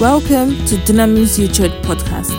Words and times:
Welcome 0.00 0.50
to 0.66 0.76
Dunamis 0.86 1.38
Church 1.52 1.72
Podcast, 1.82 2.30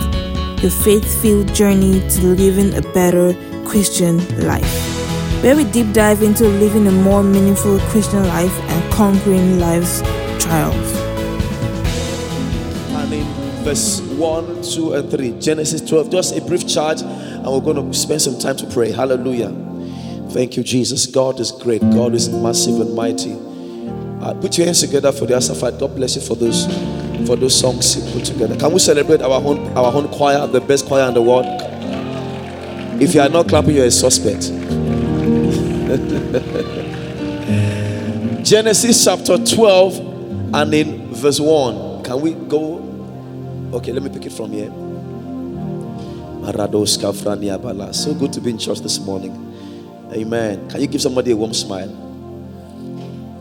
your 0.61 0.71
faith-filled 0.71 1.53
journey 1.53 1.99
to 2.11 2.21
living 2.21 2.73
a 2.73 2.81
better 2.93 3.33
Christian 3.65 4.17
life, 4.47 5.43
where 5.43 5.57
we 5.57 5.65
deep 5.65 5.91
dive 5.91 6.23
into 6.23 6.47
living 6.47 6.87
a 6.87 6.91
more 6.93 7.21
meaningful 7.21 7.77
Christian 7.91 8.25
life 8.27 8.57
and 8.57 8.93
conquering 8.93 9.59
life's 9.59 9.99
trials. 10.41 10.91
Verse 13.65 13.99
1, 13.99 14.61
2, 14.61 14.93
and 14.93 15.11
3, 15.11 15.39
Genesis 15.41 15.81
12, 15.81 16.11
just 16.11 16.37
a 16.37 16.41
brief 16.41 16.65
charge, 16.65 17.01
and 17.01 17.45
we're 17.45 17.59
going 17.59 17.75
to 17.75 17.93
spend 17.93 18.21
some 18.21 18.39
time 18.39 18.55
to 18.55 18.67
pray. 18.67 18.89
Hallelujah. 18.89 19.49
Thank 20.29 20.55
you, 20.55 20.63
Jesus. 20.63 21.07
God 21.07 21.41
is 21.41 21.51
great, 21.51 21.81
God 21.81 22.13
is 22.13 22.29
massive 22.29 22.79
and 22.79 22.95
mighty. 22.95 23.33
Uh, 24.23 24.33
put 24.35 24.57
your 24.57 24.65
hands 24.65 24.79
together 24.79 25.11
for 25.11 25.25
the 25.25 25.33
Asafat. 25.33 25.77
God 25.77 25.93
bless 25.97 26.15
you 26.15 26.21
for 26.21 26.35
those 26.35 26.65
for 27.25 27.35
those 27.35 27.57
songs 27.57 27.95
you 27.95 28.13
put 28.13 28.25
together. 28.25 28.55
Can 28.55 28.71
we 28.71 28.79
celebrate 28.79 29.21
our 29.21 29.41
own 29.41 29.59
our 29.77 29.93
own 29.93 30.07
choir, 30.09 30.45
the 30.47 30.61
best 30.61 30.85
choir 30.85 31.07
in 31.07 31.13
the 31.13 31.21
world? 31.21 31.45
If 33.01 33.13
you 33.13 33.21
are 33.21 33.29
not 33.29 33.47
clapping, 33.47 33.75
you're 33.75 33.85
a 33.85 33.91
suspect. 33.91 34.49
Genesis 38.43 39.03
chapter 39.03 39.37
12 39.37 40.53
and 40.53 40.73
in 40.73 41.13
verse 41.13 41.39
1. 41.39 42.03
Can 42.03 42.21
we 42.21 42.33
go? 42.33 42.79
Okay, 43.73 43.91
let 43.91 44.03
me 44.03 44.09
pick 44.09 44.25
it 44.25 44.33
from 44.33 44.51
here. 44.51 44.71
So 47.93 48.13
good 48.13 48.33
to 48.33 48.41
be 48.41 48.49
in 48.49 48.57
church 48.57 48.79
this 48.79 48.99
morning. 48.99 49.45
Amen. 50.11 50.67
Can 50.69 50.81
you 50.81 50.87
give 50.87 51.01
somebody 51.01 51.31
a 51.31 51.35
warm 51.35 51.53
smile? 51.53 51.89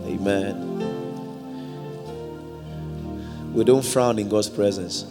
Amen. 0.05 0.68
We 3.53 3.65
don't 3.65 3.85
frown 3.85 4.19
in 4.19 4.29
God's 4.29 4.49
presence, 4.49 5.05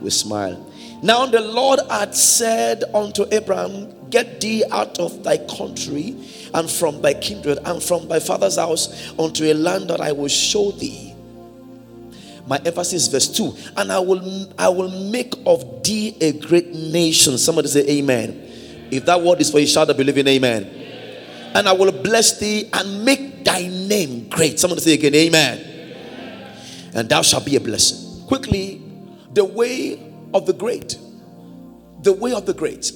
we 0.00 0.10
smile. 0.10 0.70
Now 1.02 1.26
the 1.26 1.40
Lord 1.40 1.80
had 1.90 2.14
said 2.14 2.84
unto 2.94 3.26
Abraham, 3.30 3.92
Get 4.08 4.40
thee 4.40 4.64
out 4.70 4.98
of 4.98 5.22
thy 5.22 5.36
country 5.36 6.16
and 6.54 6.70
from 6.70 7.02
thy 7.02 7.14
kindred 7.14 7.58
and 7.64 7.82
from 7.82 8.08
thy 8.08 8.20
father's 8.20 8.56
house 8.56 9.12
unto 9.18 9.44
a 9.44 9.54
land 9.54 9.90
that 9.90 10.00
I 10.00 10.12
will 10.12 10.28
show 10.28 10.70
thee. 10.70 11.14
My 12.46 12.58
emphasis, 12.64 13.08
verse 13.08 13.28
2. 13.28 13.54
And 13.76 13.92
I 13.92 13.98
will 13.98 14.48
I 14.58 14.68
will 14.68 14.88
make 15.10 15.34
of 15.44 15.82
thee 15.82 16.16
a 16.20 16.32
great 16.32 16.68
nation. 16.72 17.36
Somebody 17.38 17.68
say 17.68 17.86
amen. 17.98 18.88
If 18.90 19.04
that 19.06 19.20
word 19.20 19.40
is 19.40 19.50
for 19.50 19.58
you, 19.58 19.66
shout 19.66 19.90
I 19.90 19.92
believe 19.92 20.16
in 20.16 20.28
amen. 20.28 20.64
And 21.54 21.68
I 21.68 21.72
will 21.72 21.92
bless 21.92 22.38
thee 22.38 22.68
and 22.72 23.04
make 23.04 23.44
thy 23.44 23.66
name 23.66 24.28
great. 24.28 24.58
Somebody 24.58 24.80
say 24.80 24.94
again, 24.94 25.14
amen 25.14 25.73
and 26.94 27.08
thou 27.08 27.22
shalt 27.22 27.44
be 27.44 27.56
a 27.56 27.60
blessing. 27.60 28.24
Quickly, 28.26 28.82
the 29.32 29.44
way 29.44 30.12
of 30.32 30.46
the 30.46 30.52
great. 30.52 30.98
The 32.02 32.12
way 32.12 32.32
of 32.32 32.46
the 32.46 32.54
great. 32.54 32.92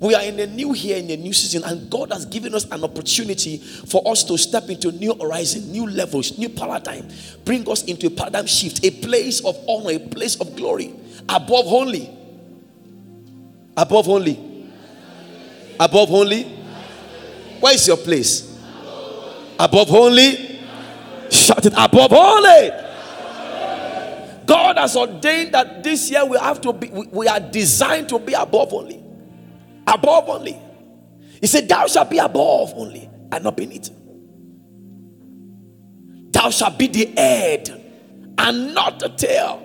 We 0.00 0.14
are 0.14 0.22
in 0.22 0.38
a 0.40 0.46
new 0.46 0.74
year, 0.74 0.98
in 0.98 1.10
a 1.10 1.16
new 1.16 1.32
season, 1.32 1.62
and 1.64 1.88
God 1.88 2.12
has 2.12 2.26
given 2.26 2.54
us 2.54 2.64
an 2.70 2.84
opportunity 2.84 3.58
for 3.58 4.06
us 4.06 4.24
to 4.24 4.36
step 4.36 4.68
into 4.68 4.92
new 4.92 5.14
horizon, 5.14 5.70
new 5.70 5.88
levels, 5.88 6.36
new 6.36 6.48
paradigm. 6.48 7.08
Bring 7.44 7.68
us 7.70 7.84
into 7.84 8.08
a 8.08 8.10
paradigm 8.10 8.46
shift, 8.46 8.84
a 8.84 8.90
place 8.90 9.44
of 9.44 9.56
honor, 9.68 9.92
a 9.92 9.98
place 9.98 10.40
of 10.40 10.56
glory. 10.56 10.94
Above 11.28 11.66
only. 11.66 12.10
Above 13.76 14.08
only. 14.08 14.70
Above 15.80 16.12
only. 16.12 16.42
Where 17.60 17.74
is 17.74 17.86
your 17.86 17.96
place? 17.96 18.58
Above 19.58 19.90
only. 19.94 20.60
Shout 21.30 21.64
it. 21.64 21.72
Above 21.76 22.12
only. 22.12 22.83
God 24.46 24.76
has 24.78 24.96
ordained 24.96 25.52
that 25.54 25.82
this 25.82 26.10
year 26.10 26.24
we 26.24 26.38
have 26.38 26.60
to 26.62 26.72
be, 26.72 26.88
we 26.88 27.28
are 27.28 27.40
designed 27.40 28.08
to 28.10 28.18
be 28.18 28.34
above 28.34 28.72
only. 28.72 29.02
Above 29.86 30.28
only. 30.28 30.58
He 31.40 31.46
said, 31.46 31.68
Thou 31.68 31.86
shalt 31.86 32.10
be 32.10 32.18
above 32.18 32.72
only 32.74 33.08
and 33.30 33.44
not 33.44 33.56
beneath. 33.56 33.90
Thou 36.32 36.50
shalt 36.50 36.78
be 36.78 36.88
the 36.88 37.06
head 37.16 37.68
and 38.38 38.74
not 38.74 38.98
the 38.98 39.08
tail. 39.08 39.60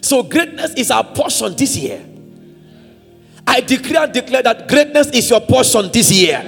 So 0.00 0.22
greatness 0.22 0.74
is 0.74 0.90
our 0.90 1.04
portion 1.04 1.56
this 1.56 1.76
year. 1.76 2.04
I 3.46 3.60
declare 3.60 4.04
and 4.04 4.12
declare 4.12 4.42
that 4.42 4.68
greatness 4.68 5.08
is 5.10 5.30
your 5.30 5.40
portion 5.40 5.90
this 5.92 6.10
year. 6.12 6.40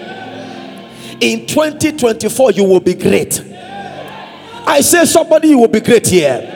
In 1.20 1.46
2024, 1.46 2.52
you 2.52 2.64
will 2.64 2.80
be 2.80 2.94
great. 2.94 3.40
I 4.66 4.80
say 4.82 5.04
somebody 5.04 5.48
you 5.48 5.58
will 5.58 5.68
be 5.68 5.80
great 5.80 6.06
here. 6.06 6.55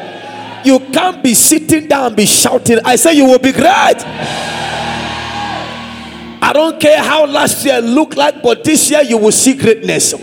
You 0.64 0.80
can't 0.92 1.22
be 1.22 1.34
sitting 1.34 1.88
down 1.88 2.06
and 2.06 2.16
be 2.16 2.26
shouting. 2.26 2.78
I 2.84 2.96
say 2.96 3.14
you 3.14 3.24
will 3.24 3.38
be 3.38 3.52
great. 3.52 4.04
I 6.42 6.52
don't 6.52 6.80
care 6.80 7.02
how 7.02 7.26
last 7.26 7.64
year 7.64 7.80
looked 7.80 8.16
like, 8.16 8.42
but 8.42 8.64
this 8.64 8.90
year 8.90 9.02
you 9.02 9.18
will 9.18 9.32
see 9.32 9.54
greatness. 9.54 10.14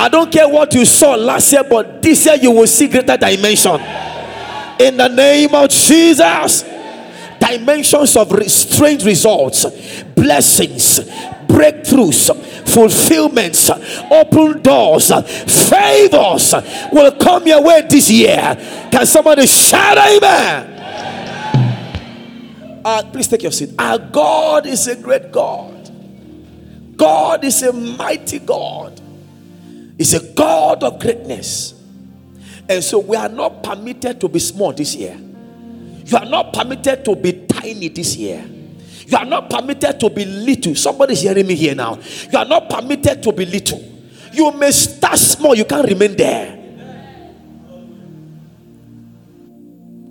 I 0.00 0.08
don't 0.08 0.30
care 0.30 0.48
what 0.48 0.72
you 0.74 0.84
saw 0.84 1.16
last 1.16 1.52
year, 1.52 1.64
but 1.64 2.00
this 2.00 2.24
year 2.24 2.36
you 2.36 2.52
will 2.52 2.66
see 2.66 2.88
greater 2.88 3.16
dimension. 3.16 3.80
In 4.78 4.96
the 4.96 5.08
name 5.08 5.54
of 5.54 5.68
Jesus, 5.70 6.64
dimensions 7.40 8.16
of 8.16 8.50
strange 8.50 9.04
results, 9.04 9.66
blessings, 10.14 11.00
breakthroughs, 11.48 12.30
fulfillments, 12.68 13.70
open 14.10 14.62
doors, 14.62 15.10
favors 15.68 16.54
will 16.92 17.12
come 17.12 17.46
your 17.46 17.62
way 17.62 17.82
this 17.88 18.10
year. 18.10 18.56
Can 18.92 19.06
somebody 19.06 19.46
shout 19.46 19.98
amen? 19.98 20.74
Uh, 22.84 23.02
please 23.12 23.26
take 23.26 23.42
your 23.42 23.52
seat. 23.52 23.70
Our 23.78 23.98
God 23.98 24.66
is 24.66 24.86
a 24.86 24.96
great 24.96 25.32
God. 25.32 25.74
God 26.96 27.44
is 27.44 27.62
a 27.62 27.72
mighty 27.72 28.38
God. 28.38 29.00
He's 29.96 30.14
a 30.14 30.32
God 30.34 30.82
of 30.84 31.00
greatness. 31.00 31.74
And 32.68 32.84
so 32.84 32.98
we 32.98 33.16
are 33.16 33.28
not 33.28 33.62
permitted 33.62 34.20
to 34.20 34.28
be 34.28 34.38
small 34.38 34.72
this 34.72 34.94
year. 34.94 35.18
You 36.04 36.16
are 36.16 36.24
not 36.24 36.52
permitted 36.52 37.04
to 37.04 37.16
be 37.16 37.46
tiny 37.46 37.88
this 37.88 38.16
year. 38.16 38.44
You 39.08 39.16
are 39.16 39.24
not 39.24 39.48
permitted 39.48 39.98
to 40.00 40.10
be 40.10 40.26
little. 40.26 40.74
Somebody's 40.74 41.22
hearing 41.22 41.46
me 41.46 41.54
here 41.54 41.74
now. 41.74 41.98
You 42.30 42.38
are 42.38 42.44
not 42.44 42.68
permitted 42.68 43.22
to 43.22 43.32
be 43.32 43.46
little. 43.46 43.82
You 44.34 44.52
may 44.52 44.70
start 44.70 45.18
small, 45.18 45.54
you 45.54 45.64
can't 45.64 45.88
remain 45.88 46.14
there. 46.14 46.56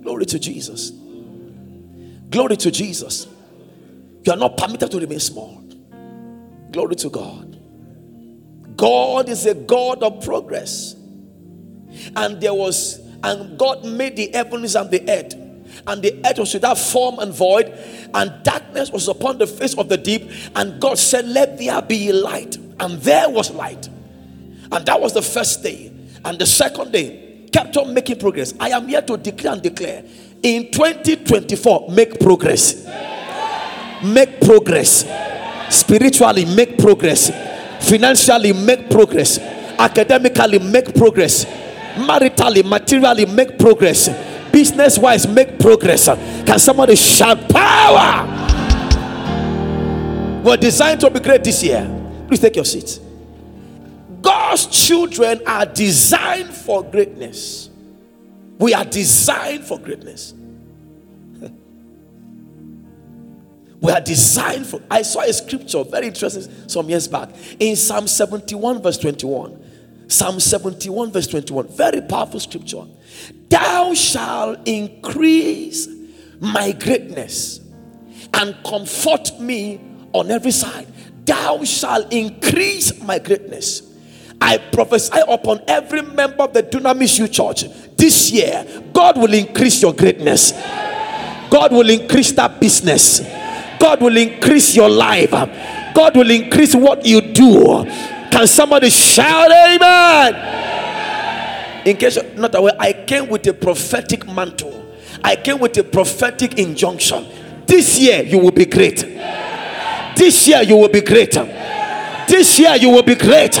Glory 0.02 0.26
to 0.26 0.38
Jesus. 0.40 0.90
Glory 2.28 2.56
to 2.56 2.72
Jesus. 2.72 3.28
You 4.24 4.32
are 4.32 4.36
not 4.36 4.56
permitted 4.56 4.90
to 4.90 4.98
remain 4.98 5.20
small. 5.20 5.62
Glory 6.72 6.96
to 6.96 7.08
God. 7.08 7.56
God 8.76 9.28
is 9.28 9.46
a 9.46 9.54
God 9.54 10.02
of 10.02 10.24
progress. 10.24 10.96
And 12.16 12.40
there 12.40 12.52
was, 12.52 12.98
and 13.22 13.56
God 13.56 13.84
made 13.84 14.16
the 14.16 14.32
heavens 14.34 14.74
and 14.74 14.90
the 14.90 15.08
earth 15.08 15.47
and 15.88 16.02
the 16.02 16.20
earth 16.26 16.38
was 16.38 16.52
without 16.54 16.78
form 16.78 17.18
and 17.18 17.32
void, 17.32 17.66
and 18.14 18.42
darkness 18.44 18.92
was 18.92 19.08
upon 19.08 19.38
the 19.38 19.46
face 19.46 19.74
of 19.74 19.88
the 19.88 19.96
deep. 19.96 20.30
And 20.54 20.80
God 20.80 20.98
said, 20.98 21.26
Let 21.26 21.58
there 21.58 21.80
be 21.82 22.12
light. 22.12 22.56
And 22.78 23.00
there 23.00 23.28
was 23.28 23.50
light. 23.50 23.88
And 24.70 24.84
that 24.84 25.00
was 25.00 25.14
the 25.14 25.22
first 25.22 25.62
day. 25.62 25.90
And 26.24 26.38
the 26.38 26.46
second 26.46 26.92
day 26.92 27.48
kept 27.52 27.76
on 27.78 27.94
making 27.94 28.18
progress. 28.18 28.52
I 28.60 28.68
am 28.68 28.86
here 28.86 29.00
to 29.00 29.16
declare 29.16 29.54
and 29.54 29.62
declare 29.62 30.04
in 30.42 30.70
2024, 30.70 31.88
make 31.90 32.20
progress. 32.20 32.86
Make 34.04 34.40
progress. 34.42 35.06
Spiritually, 35.74 36.44
make 36.44 36.78
progress. 36.78 37.30
Financially, 37.88 38.52
make 38.52 38.90
progress. 38.90 39.38
Academically, 39.38 40.58
make 40.58 40.94
progress. 40.94 41.46
Maritally, 41.96 42.62
materially, 42.62 43.24
make 43.26 43.58
progress 43.58 44.08
business 44.52 44.98
wise 44.98 45.26
make 45.26 45.58
progress. 45.58 46.06
Can 46.06 46.58
somebody 46.58 46.96
shout 46.96 47.48
power? 47.48 48.26
We're 50.44 50.56
designed 50.56 51.00
to 51.00 51.10
be 51.10 51.20
great 51.20 51.44
this 51.44 51.62
year. 51.62 51.86
Please 52.26 52.40
take 52.40 52.56
your 52.56 52.64
seat. 52.64 53.00
God's 54.22 54.66
children 54.66 55.40
are 55.46 55.66
designed 55.66 56.50
for 56.50 56.82
greatness. 56.82 57.70
We 58.58 58.74
are 58.74 58.84
designed 58.84 59.64
for 59.64 59.78
greatness. 59.78 60.34
we 63.80 63.92
are 63.92 64.00
designed 64.00 64.66
for. 64.66 64.82
I 64.90 65.02
saw 65.02 65.20
a 65.20 65.32
scripture 65.32 65.84
very 65.84 66.08
interesting 66.08 66.68
some 66.68 66.88
years 66.88 67.06
back 67.06 67.30
in 67.60 67.76
Psalm 67.76 68.08
71, 68.08 68.82
verse 68.82 68.98
21. 68.98 69.64
Psalm 70.08 70.40
71, 70.40 71.12
verse 71.12 71.26
21. 71.28 71.68
Very 71.68 72.00
powerful 72.00 72.40
scripture. 72.40 72.84
Thou 73.48 73.94
shalt 73.94 74.66
increase 74.66 75.88
my 76.40 76.72
greatness 76.72 77.60
and 78.34 78.56
comfort 78.64 79.38
me 79.38 79.80
on 80.12 80.30
every 80.30 80.50
side. 80.50 80.86
Thou 81.24 81.62
shalt 81.64 82.12
increase 82.12 83.00
my 83.02 83.18
greatness 83.18 83.88
I 84.40 84.58
prophesy 84.58 85.18
upon 85.26 85.62
every 85.66 86.02
member 86.02 86.44
of 86.44 86.52
the 86.52 86.62
Dunamis 86.62 87.18
U 87.18 87.28
Church 87.28 87.64
this 87.96 88.30
year, 88.30 88.64
God 88.92 89.18
will 89.18 89.34
increase 89.34 89.82
your 89.82 89.92
greatness. 89.92 90.52
God 91.50 91.72
will 91.72 91.90
increase 91.90 92.32
that 92.32 92.60
business. 92.60 93.20
God 93.80 94.00
will 94.00 94.16
increase 94.16 94.76
your 94.76 94.88
life. 94.88 95.30
God 95.94 96.16
will 96.16 96.30
increase 96.30 96.74
what 96.74 97.04
you 97.04 97.20
do. 97.20 97.84
Can 98.30 98.46
somebody 98.46 98.90
shout 98.90 99.50
amen? 99.50 100.34
In 101.86 101.96
case 101.96 102.16
you're 102.16 102.34
not 102.34 102.54
aware, 102.54 102.74
I 102.78 102.92
came 102.92 103.28
with 103.28 103.46
a 103.46 103.54
prophetic 103.54 104.26
mantle. 104.26 104.74
I 105.24 105.36
came 105.36 105.58
with 105.58 105.76
a 105.78 105.84
prophetic 105.84 106.58
injunction. 106.58 107.26
This 107.66 107.98
year 107.98 108.22
you 108.22 108.38
will 108.38 108.50
be 108.50 108.66
great. 108.66 108.98
This 110.16 110.48
year 110.48 110.62
you 110.62 110.76
will 110.76 110.88
be 110.88 111.00
great. 111.00 111.32
This 112.28 112.58
year 112.58 112.76
you 112.76 112.90
will 112.90 113.02
be 113.02 113.14
great. 113.14 113.54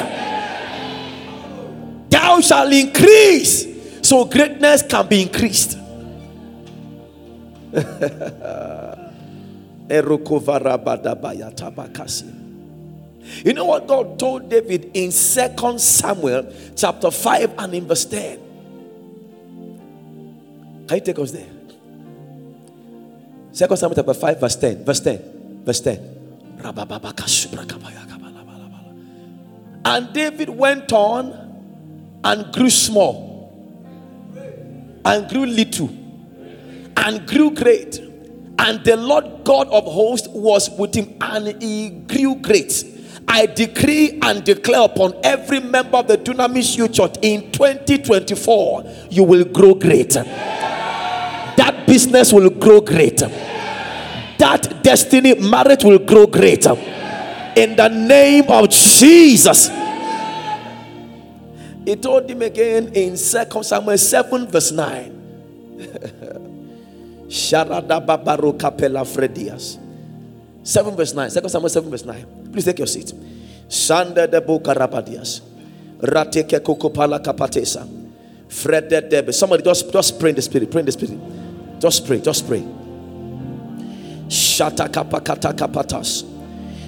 Thou 2.10 2.40
shall 2.40 2.70
increase. 2.72 3.66
So 4.02 4.24
greatness 4.24 4.82
can 4.82 5.06
be 5.06 5.22
increased. 5.22 5.78
You 13.44 13.52
know 13.52 13.64
what 13.64 13.86
God 13.86 14.18
told 14.18 14.48
David 14.48 14.90
in 14.94 15.12
Second 15.12 15.80
Samuel 15.80 16.52
chapter 16.76 17.10
5 17.10 17.54
and 17.58 17.74
in 17.74 17.86
verse 17.86 18.04
10? 18.04 18.38
Can 20.88 20.96
you 20.96 21.04
take 21.04 21.18
us 21.18 21.32
there? 21.32 21.46
Second 23.52 23.76
Samuel 23.76 23.96
chapter 23.96 24.14
5, 24.14 24.40
verse 24.40 24.56
10. 24.56 24.84
Verse 24.84 25.00
10. 25.00 25.62
Verse 25.64 25.80
10. 25.80 26.14
And 29.84 30.12
David 30.12 30.48
went 30.50 30.92
on 30.92 31.32
and 32.24 32.52
grew 32.52 32.68
small, 32.68 33.50
and 35.04 35.28
grew 35.28 35.46
little, 35.46 35.88
and 36.96 37.26
grew 37.26 37.52
great. 37.52 37.98
And 38.58 38.84
the 38.84 38.96
Lord 38.96 39.44
God 39.44 39.68
of 39.68 39.84
hosts 39.84 40.26
was 40.28 40.68
with 40.70 40.94
him, 40.94 41.16
and 41.20 41.62
he 41.62 41.90
grew 41.90 42.34
great. 42.36 42.84
I 43.30 43.46
decree 43.46 44.18
and 44.22 44.42
declare 44.42 44.82
upon 44.86 45.14
every 45.22 45.60
member 45.60 45.98
of 45.98 46.08
the 46.08 46.16
Dunamis 46.16 46.76
U 46.78 46.88
Church 46.88 47.16
in 47.22 47.52
2024, 47.52 48.84
you 49.10 49.22
will 49.22 49.44
grow 49.44 49.74
great. 49.74 50.10
That 50.14 51.84
business 51.86 52.32
will 52.32 52.48
grow 52.50 52.80
great. 52.80 53.18
That 54.38 54.82
destiny 54.82 55.34
marriage 55.34 55.84
will 55.84 55.98
grow 55.98 56.26
great. 56.26 56.64
In 56.66 57.76
the 57.76 57.88
name 57.88 58.44
of 58.48 58.70
Jesus. 58.70 59.68
He 61.84 61.96
told 61.96 62.28
him 62.30 62.42
again 62.42 62.88
in 62.94 63.10
2 63.16 63.62
Samuel 63.62 63.98
7, 63.98 64.46
verse 64.48 64.72
9. 64.72 65.14
Sharada 67.28 68.04
Babaro 68.04 68.58
Capella 68.58 69.04
Fredias. 69.04 69.78
7 70.68 70.94
verse 70.94 71.14
9. 71.14 71.30
2 71.30 71.48
Samuel 71.48 71.70
7 71.70 71.90
verse 71.90 72.04
9. 72.04 72.52
Please 72.52 72.64
take 72.66 72.78
your 72.78 72.86
seat. 72.86 73.14
Sanda 73.68 74.30
de 74.30 74.38
Bukarabadias. 74.40 75.40
Rateke 76.02 76.60
Kokopala 76.60 77.18
Kapatesa. 77.24 77.88
Fredde 78.48 79.00
Debe. 79.08 79.32
Somebody 79.32 79.62
just, 79.62 79.90
just 79.90 80.20
pray 80.20 80.28
in 80.28 80.36
the 80.36 80.42
spirit. 80.42 80.70
Pray 80.70 80.80
in 80.80 80.86
the 80.86 80.92
spirit. 80.92 81.18
Just 81.80 82.06
pray. 82.06 82.20
Just 82.20 82.46
pray. 82.46 82.60
Shata 84.28 84.88
kapakata 84.92 85.56
kapatas. 85.56 86.24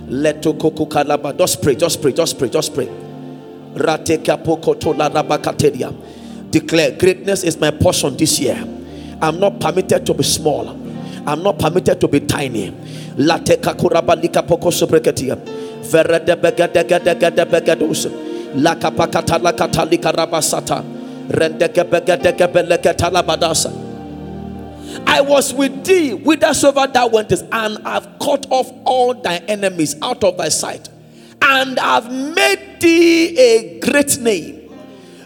Leto 0.09 0.53
kokukalaba. 0.53 1.37
Just 1.38 1.62
pray. 1.62 1.75
Just 1.75 2.03
pray. 2.03 2.12
Just 2.12 2.38
pray. 2.38 2.50
Just 2.50 2.75
pray. 2.75 2.87
Rateka 2.87 4.44
pokoto 4.44 4.93
larabakateria. 4.93 5.91
Declare 6.50 6.99
greatness 6.99 7.44
is 7.44 7.59
my 7.59 7.71
portion 7.71 8.15
this 8.19 8.38
year. 8.41 8.62
I'm 9.23 9.41
not 9.41 9.59
permitted 9.59 10.05
to 10.05 10.12
be 10.12 10.23
small. 10.23 10.80
I'm 11.27 11.43
not 11.43 11.59
permitted 11.59 12.01
to 12.01 12.09
be 12.09 12.21
tiny. 12.21 12.71
Lateka 13.17 13.75
poko. 14.47 14.71
I 25.07 25.21
was 25.21 25.55
with 25.55 25.85
thee, 25.85 26.11
whithersoever 26.11 26.87
thou 26.93 27.07
wentest, 27.09 27.45
and 27.53 27.79
I've 27.85 28.19
cut 28.19 28.47
off 28.51 28.71
all 28.85 29.15
thy 29.15 29.37
enemies 29.37 29.97
out 30.03 30.25
of 30.25 30.37
thy 30.37 30.49
sight, 30.49 30.89
and 31.43 31.79
I've 31.79 32.11
made 32.11 32.79
thee 32.81 33.39
a 33.39 33.81
great 33.81 34.19
name 34.19 34.61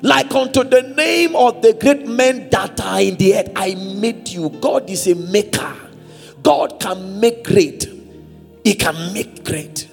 like 0.04 0.34
unto 0.34 0.62
the 0.64 0.82
name 0.82 1.34
of 1.34 1.62
the 1.62 1.72
great 1.72 2.06
men 2.06 2.50
that 2.50 2.78
are 2.78 3.00
in 3.00 3.16
the 3.16 3.36
earth. 3.36 3.50
I 3.56 3.74
made 3.74 4.28
you. 4.28 4.50
God 4.50 4.90
is 4.90 5.06
a 5.06 5.14
maker. 5.14 5.83
God 6.44 6.78
can 6.78 7.18
make 7.18 7.42
great. 7.42 7.88
He 8.62 8.74
can 8.74 9.12
make 9.12 9.44
great. 9.44 9.88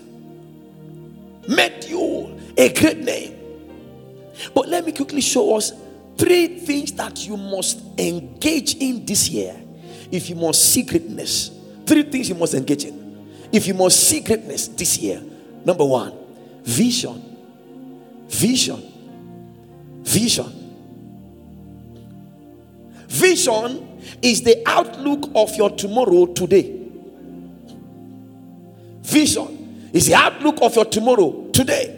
Made 1.47 1.85
you 1.85 2.39
a 2.57 2.71
great 2.73 2.99
name. 2.99 3.37
But 4.53 4.67
let 4.67 4.85
me 4.85 4.91
quickly 4.91 5.21
show 5.21 5.55
us 5.55 5.71
three 6.17 6.59
things 6.59 6.91
that 6.93 7.25
you 7.25 7.37
must 7.37 7.79
engage 7.97 8.75
in 8.75 9.05
this 9.05 9.29
year 9.29 9.55
if 10.11 10.29
you 10.29 10.35
must 10.35 10.61
see 10.71 10.83
greatness. 10.83 11.51
Three 11.85 12.03
things 12.03 12.29
you 12.29 12.35
must 12.35 12.53
engage 12.53 12.85
in. 12.85 13.29
If 13.51 13.65
you 13.65 13.73
must 13.73 13.99
see 14.07 14.19
greatness 14.19 14.67
this 14.67 14.97
year. 14.97 15.21
Number 15.63 15.85
one, 15.85 16.13
vision. 16.63 17.37
Vision. 18.27 18.83
Vision. 20.03 20.57
Vision 23.07 23.90
is 24.21 24.41
the 24.41 24.61
outlook 24.65 25.29
of 25.35 25.55
your 25.55 25.69
tomorrow 25.71 26.25
today. 26.27 26.77
Vision 29.03 29.89
is 29.93 30.07
the 30.07 30.15
outlook 30.15 30.57
of 30.61 30.75
your 30.75 30.85
tomorrow 30.85 31.49
today. 31.51 31.97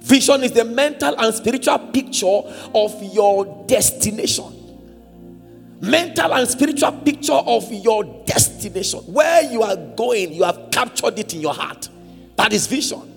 Vision 0.00 0.42
is 0.42 0.52
the 0.52 0.64
mental 0.64 1.14
and 1.18 1.34
spiritual 1.34 1.78
picture 1.78 2.40
of 2.74 3.02
your 3.14 3.64
destination. 3.66 4.56
Mental 5.80 6.34
and 6.34 6.48
spiritual 6.48 6.92
picture 6.92 7.32
of 7.32 7.70
your 7.72 8.04
destination. 8.26 9.00
Where 9.00 9.50
you 9.50 9.62
are 9.62 9.76
going, 9.76 10.32
you 10.32 10.44
have 10.44 10.70
captured 10.70 11.18
it 11.18 11.34
in 11.34 11.40
your 11.40 11.54
heart. 11.54 11.88
That 12.36 12.52
is 12.52 12.66
vision. 12.66 13.10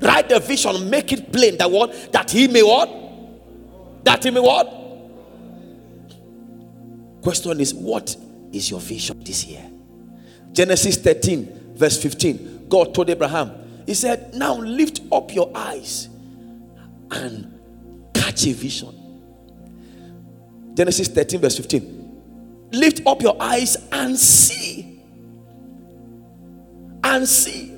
Write 0.00 0.28
the 0.28 0.38
vision, 0.38 0.88
make 0.88 1.12
it 1.12 1.32
plain 1.32 1.56
that 1.58 1.70
what? 1.70 2.12
That 2.12 2.30
he 2.30 2.46
may 2.46 2.62
what? 2.62 4.04
That 4.04 4.22
he 4.22 4.30
may 4.30 4.40
what? 4.40 4.77
Question 7.28 7.60
is, 7.60 7.74
what 7.74 8.16
is 8.54 8.70
your 8.70 8.80
vision 8.80 9.22
this 9.22 9.44
year? 9.44 9.62
Genesis 10.50 10.96
13, 10.96 11.74
verse 11.74 12.02
15. 12.02 12.68
God 12.70 12.94
told 12.94 13.10
Abraham, 13.10 13.52
He 13.84 13.92
said, 13.92 14.32
Now 14.32 14.56
lift 14.56 15.02
up 15.12 15.34
your 15.34 15.52
eyes 15.54 16.08
and 17.10 17.52
catch 18.14 18.46
a 18.46 18.52
vision. 18.54 18.94
Genesis 20.72 21.08
13, 21.08 21.38
verse 21.38 21.58
15. 21.58 22.68
Lift 22.72 23.06
up 23.06 23.20
your 23.20 23.36
eyes 23.38 23.76
and 23.92 24.18
see. 24.18 25.02
And 27.04 27.28
see. 27.28 27.76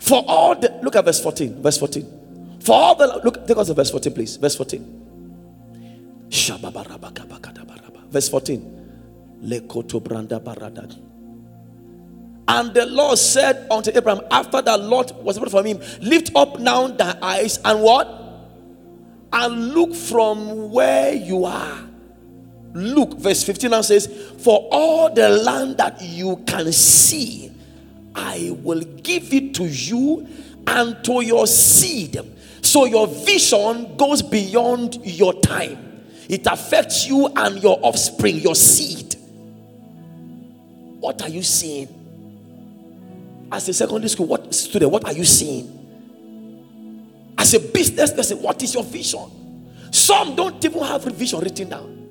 For 0.00 0.24
all 0.26 0.56
the 0.56 0.80
look 0.82 0.96
at 0.96 1.04
verse 1.04 1.22
14. 1.22 1.62
Verse 1.62 1.78
14. 1.78 2.58
For 2.58 2.74
all 2.74 2.96
the 2.96 3.20
look, 3.22 3.46
take 3.46 3.56
us 3.56 3.68
to 3.68 3.74
verse 3.74 3.92
14, 3.92 4.12
please. 4.12 4.36
Verse 4.36 4.56
14. 4.56 5.05
Verse 8.10 8.28
14. 8.28 8.72
Lekoto 9.42 10.00
branda 10.00 10.40
barada. 10.40 11.02
And 12.48 12.72
the 12.72 12.86
Lord 12.86 13.18
said 13.18 13.66
unto 13.70 13.90
Abraham, 13.94 14.24
after 14.30 14.62
that 14.62 14.80
Lord 14.80 15.10
was 15.22 15.36
able 15.36 15.50
from 15.50 15.66
him, 15.66 15.80
lift 16.00 16.30
up 16.34 16.60
now 16.60 16.86
thy 16.86 17.18
eyes 17.20 17.58
and 17.64 17.82
what? 17.82 18.08
And 19.32 19.74
look 19.74 19.94
from 19.94 20.70
where 20.70 21.12
you 21.12 21.44
are. 21.44 21.86
Look, 22.72 23.14
verse 23.18 23.42
15 23.42 23.70
now 23.70 23.80
says, 23.80 24.06
For 24.38 24.68
all 24.70 25.12
the 25.12 25.28
land 25.28 25.78
that 25.78 26.00
you 26.00 26.36
can 26.46 26.70
see, 26.72 27.50
I 28.14 28.56
will 28.62 28.82
give 28.82 29.32
it 29.32 29.54
to 29.54 29.64
you 29.64 30.26
and 30.66 31.02
to 31.04 31.22
your 31.22 31.46
seed. 31.46 32.20
So 32.62 32.84
your 32.84 33.06
vision 33.06 33.96
goes 33.96 34.22
beyond 34.22 34.98
your 35.04 35.34
time, 35.40 35.85
it 36.28 36.46
affects 36.46 37.06
you 37.06 37.28
and 37.34 37.62
your 37.62 37.78
offspring, 37.82 38.36
your 38.36 38.54
seed. 38.54 39.14
What 41.00 41.22
are 41.22 41.28
you 41.28 41.42
seeing? 41.42 41.88
As 43.52 43.68
a 43.68 43.72
secondary 43.72 44.08
school 44.08 44.26
what 44.26 44.52
student, 44.54 44.90
what 44.90 45.04
are 45.04 45.12
you 45.12 45.24
seeing? 45.24 45.72
As 47.38 47.54
a 47.54 47.60
business 47.60 48.12
person, 48.12 48.42
what 48.42 48.60
is 48.62 48.74
your 48.74 48.82
vision? 48.82 49.30
Some 49.92 50.34
don't 50.34 50.64
even 50.64 50.82
have 50.82 51.06
a 51.06 51.10
vision 51.10 51.40
written 51.40 51.68
down. 51.68 52.08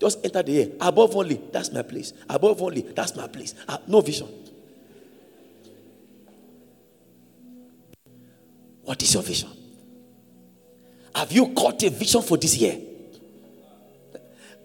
Just 0.00 0.24
enter 0.24 0.42
the 0.42 0.60
air. 0.60 0.68
Above 0.80 1.14
only, 1.16 1.40
that's 1.52 1.72
my 1.72 1.82
place. 1.82 2.12
Above 2.28 2.60
only, 2.62 2.82
that's 2.82 3.14
my 3.16 3.28
place. 3.28 3.54
Uh, 3.68 3.78
no 3.86 4.00
vision. 4.00 4.28
What 8.82 9.02
is 9.02 9.12
your 9.12 9.22
vision? 9.22 9.50
Have 11.14 11.30
you 11.32 11.48
caught 11.52 11.82
a 11.82 11.90
vision 11.90 12.22
for 12.22 12.36
this 12.36 12.56
year? 12.56 12.78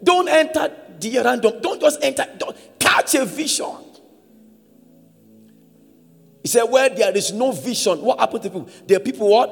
Don't 0.03 0.27
enter 0.27 0.71
the 0.99 1.19
random. 1.19 1.61
Don't 1.61 1.81
just 1.81 2.03
enter. 2.03 2.25
Don't 2.37 2.55
catch 2.79 3.15
a 3.15 3.25
vision. 3.25 3.77
He 6.41 6.49
said, 6.49 6.63
Where 6.63 6.89
there 6.89 7.15
is 7.15 7.31
no 7.31 7.51
vision, 7.51 8.01
what 8.01 8.19
happened 8.19 8.43
to 8.43 8.49
people? 8.49 8.69
Are 8.95 8.99
people 8.99 9.29
what? 9.29 9.49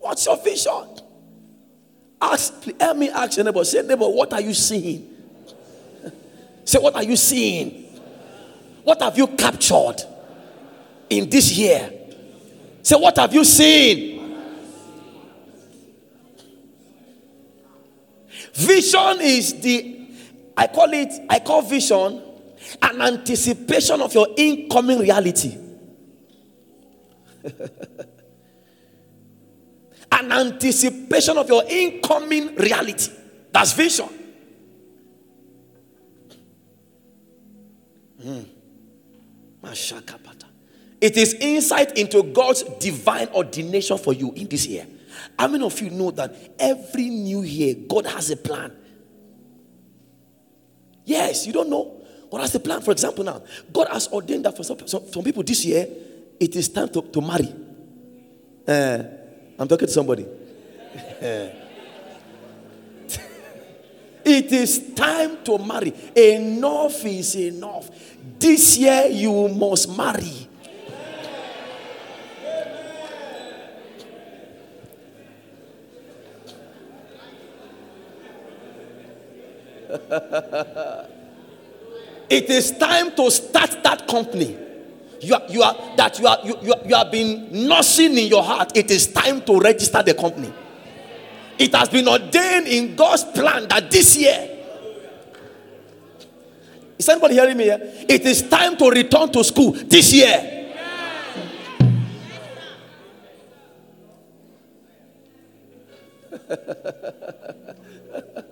What's 0.00 0.26
your 0.26 0.36
vision? 0.36 1.00
Ask, 2.20 2.64
help 2.80 2.96
me 2.96 3.10
ask 3.10 3.36
your 3.36 3.44
neighbor. 3.44 3.64
Say, 3.64 3.82
neighbor, 3.82 4.08
what 4.08 4.32
are 4.32 4.40
you 4.40 4.54
seeing? 4.54 5.14
Say, 6.64 6.78
what 6.78 6.94
are 6.94 7.02
you 7.02 7.16
seeing? 7.16 7.84
What 8.84 9.02
have 9.02 9.18
you 9.18 9.26
captured 9.26 9.96
in 11.10 11.28
this 11.28 11.56
year? 11.58 11.92
Say, 12.82 12.96
what 12.96 13.16
have 13.18 13.34
you 13.34 13.44
seen? 13.44 14.15
Vision 18.56 19.20
is 19.20 19.60
the, 19.60 20.08
I 20.56 20.66
call 20.68 20.90
it, 20.92 21.12
I 21.28 21.40
call 21.40 21.60
vision 21.60 22.22
an 22.80 23.02
anticipation 23.02 24.00
of 24.00 24.14
your 24.14 24.28
incoming 24.34 24.98
reality. 25.00 25.58
an 30.10 30.32
anticipation 30.32 31.36
of 31.36 31.46
your 31.50 31.64
incoming 31.68 32.54
reality. 32.56 33.12
That's 33.52 33.74
vision. 33.74 34.08
Mm. 38.24 38.46
It 40.98 41.16
is 41.18 41.34
insight 41.34 41.98
into 41.98 42.22
God's 42.22 42.62
divine 42.80 43.28
ordination 43.34 43.98
for 43.98 44.14
you 44.14 44.32
in 44.32 44.48
this 44.48 44.66
year. 44.66 44.86
How 45.38 45.48
many 45.48 45.64
of 45.64 45.78
you 45.80 45.90
know 45.90 46.10
that 46.12 46.54
every 46.58 47.10
new 47.10 47.42
year 47.42 47.74
God 47.74 48.06
has 48.06 48.30
a 48.30 48.36
plan? 48.36 48.72
Yes, 51.04 51.46
you 51.46 51.52
don't 51.52 51.70
know. 51.70 52.04
God 52.30 52.40
has 52.40 52.54
a 52.54 52.60
plan. 52.60 52.80
For 52.80 52.90
example, 52.90 53.24
now, 53.24 53.42
God 53.72 53.88
has 53.88 54.08
ordained 54.08 54.44
that 54.44 54.56
for 54.56 54.64
some, 54.64 54.86
some, 54.86 55.06
some 55.08 55.22
people 55.22 55.42
this 55.42 55.64
year, 55.64 55.86
it 56.40 56.56
is 56.56 56.68
time 56.68 56.88
to, 56.88 57.02
to 57.02 57.20
marry. 57.20 57.54
Uh, 58.66 59.02
I'm 59.58 59.68
talking 59.68 59.86
to 59.86 59.92
somebody. 59.92 60.26
it 64.24 64.52
is 64.52 64.92
time 64.94 65.38
to 65.44 65.58
marry. 65.58 65.92
Enough 66.16 67.04
is 67.04 67.36
enough. 67.36 67.88
This 68.38 68.78
year, 68.78 69.06
you 69.06 69.48
must 69.48 69.96
marry. 69.96 70.45
it 82.30 82.48
is 82.48 82.70
time 82.72 83.14
to 83.16 83.30
start 83.30 83.82
that 83.82 84.06
company. 84.08 84.56
You 85.20 85.34
are, 85.34 85.42
you 85.48 85.62
are 85.62 85.74
that 85.96 86.18
you 86.18 86.26
are 86.26 86.38
you, 86.44 86.56
you, 86.62 86.74
you 86.86 86.94
have 86.94 87.10
been 87.10 87.66
nursing 87.66 88.16
in 88.16 88.28
your 88.28 88.42
heart. 88.42 88.76
It 88.76 88.90
is 88.90 89.12
time 89.12 89.42
to 89.42 89.58
register 89.58 90.02
the 90.02 90.14
company. 90.14 90.52
It 91.58 91.74
has 91.74 91.88
been 91.88 92.06
ordained 92.06 92.68
in 92.68 92.94
God's 92.94 93.24
plan 93.24 93.66
that 93.68 93.90
this 93.90 94.16
year. 94.16 94.50
Is 96.98 97.08
anybody 97.08 97.34
hearing 97.34 97.56
me 97.56 97.64
here? 97.64 97.80
It 98.08 98.22
is 98.22 98.48
time 98.48 98.76
to 98.76 98.90
return 98.90 99.32
to 99.32 99.42
school 99.42 99.72
this 99.72 100.12
year. 100.12 100.52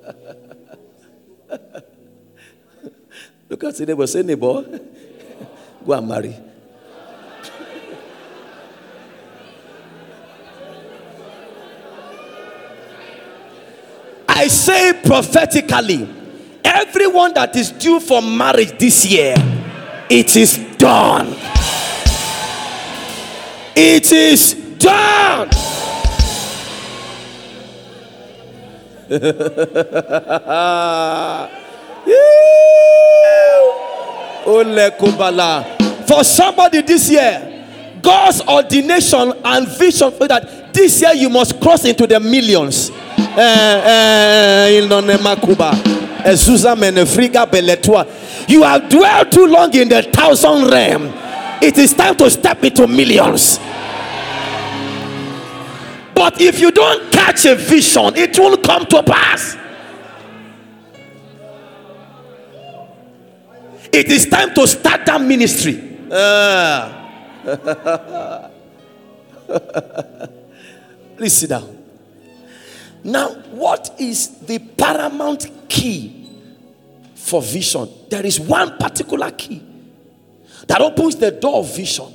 Look 3.54 3.62
at 3.62 3.76
the 3.76 3.86
neighbor. 3.86 4.04
Say, 4.08 4.22
neighbor, 4.24 4.64
go 5.86 5.92
and 5.92 6.08
marry. 6.08 6.34
I 14.28 14.48
say 14.48 15.00
prophetically, 15.04 16.08
everyone 16.64 17.32
that 17.34 17.54
is 17.54 17.70
due 17.70 18.00
for 18.00 18.20
marriage 18.20 18.76
this 18.76 19.06
year, 19.06 19.36
it 20.10 20.34
is 20.34 20.56
done. 20.76 21.36
It 23.76 24.10
is 24.10 24.54
done. 24.78 25.48
For 36.06 36.22
somebody 36.24 36.82
this 36.82 37.10
year, 37.10 37.50
God's 38.02 38.42
ordination 38.42 39.32
and 39.44 39.66
vision 39.78 40.10
for 40.12 40.28
that 40.28 40.72
this 40.74 41.00
year 41.00 41.12
you 41.14 41.30
must 41.30 41.60
cross 41.60 41.84
into 41.84 42.06
the 42.06 42.20
millions. 42.20 42.90
Eh, 43.16 43.36
eh, 43.36 44.68
you 48.48 48.62
have 48.62 48.88
dwelled 48.88 49.32
too 49.32 49.46
long 49.46 49.74
in 49.74 49.88
the 49.88 50.02
thousand 50.12 50.70
realm. 50.70 51.12
It 51.62 51.78
is 51.78 51.94
time 51.94 52.16
to 52.16 52.30
step 52.30 52.62
into 52.62 52.86
millions. 52.86 53.58
But 56.14 56.40
if 56.40 56.60
you 56.60 56.70
don't 56.70 57.10
catch 57.12 57.44
a 57.46 57.54
vision, 57.54 58.14
it 58.16 58.38
won't 58.38 58.62
come 58.62 58.86
to 58.86 59.02
pass. 59.02 59.56
It 63.94 64.10
is 64.10 64.26
time 64.26 64.52
to 64.54 64.66
start 64.66 65.06
that 65.06 65.20
ministry. 65.20 65.80
Uh. 66.10 66.90
Please 71.16 71.32
sit 71.32 71.50
down. 71.50 71.78
Now, 73.04 73.28
what 73.52 73.94
is 74.00 74.40
the 74.40 74.58
paramount 74.58 75.68
key 75.68 76.28
for 77.14 77.40
vision? 77.40 77.88
There 78.10 78.26
is 78.26 78.40
one 78.40 78.76
particular 78.78 79.30
key 79.30 79.62
that 80.66 80.80
opens 80.80 81.14
the 81.14 81.30
door 81.30 81.60
of 81.60 81.76
vision. 81.76 82.12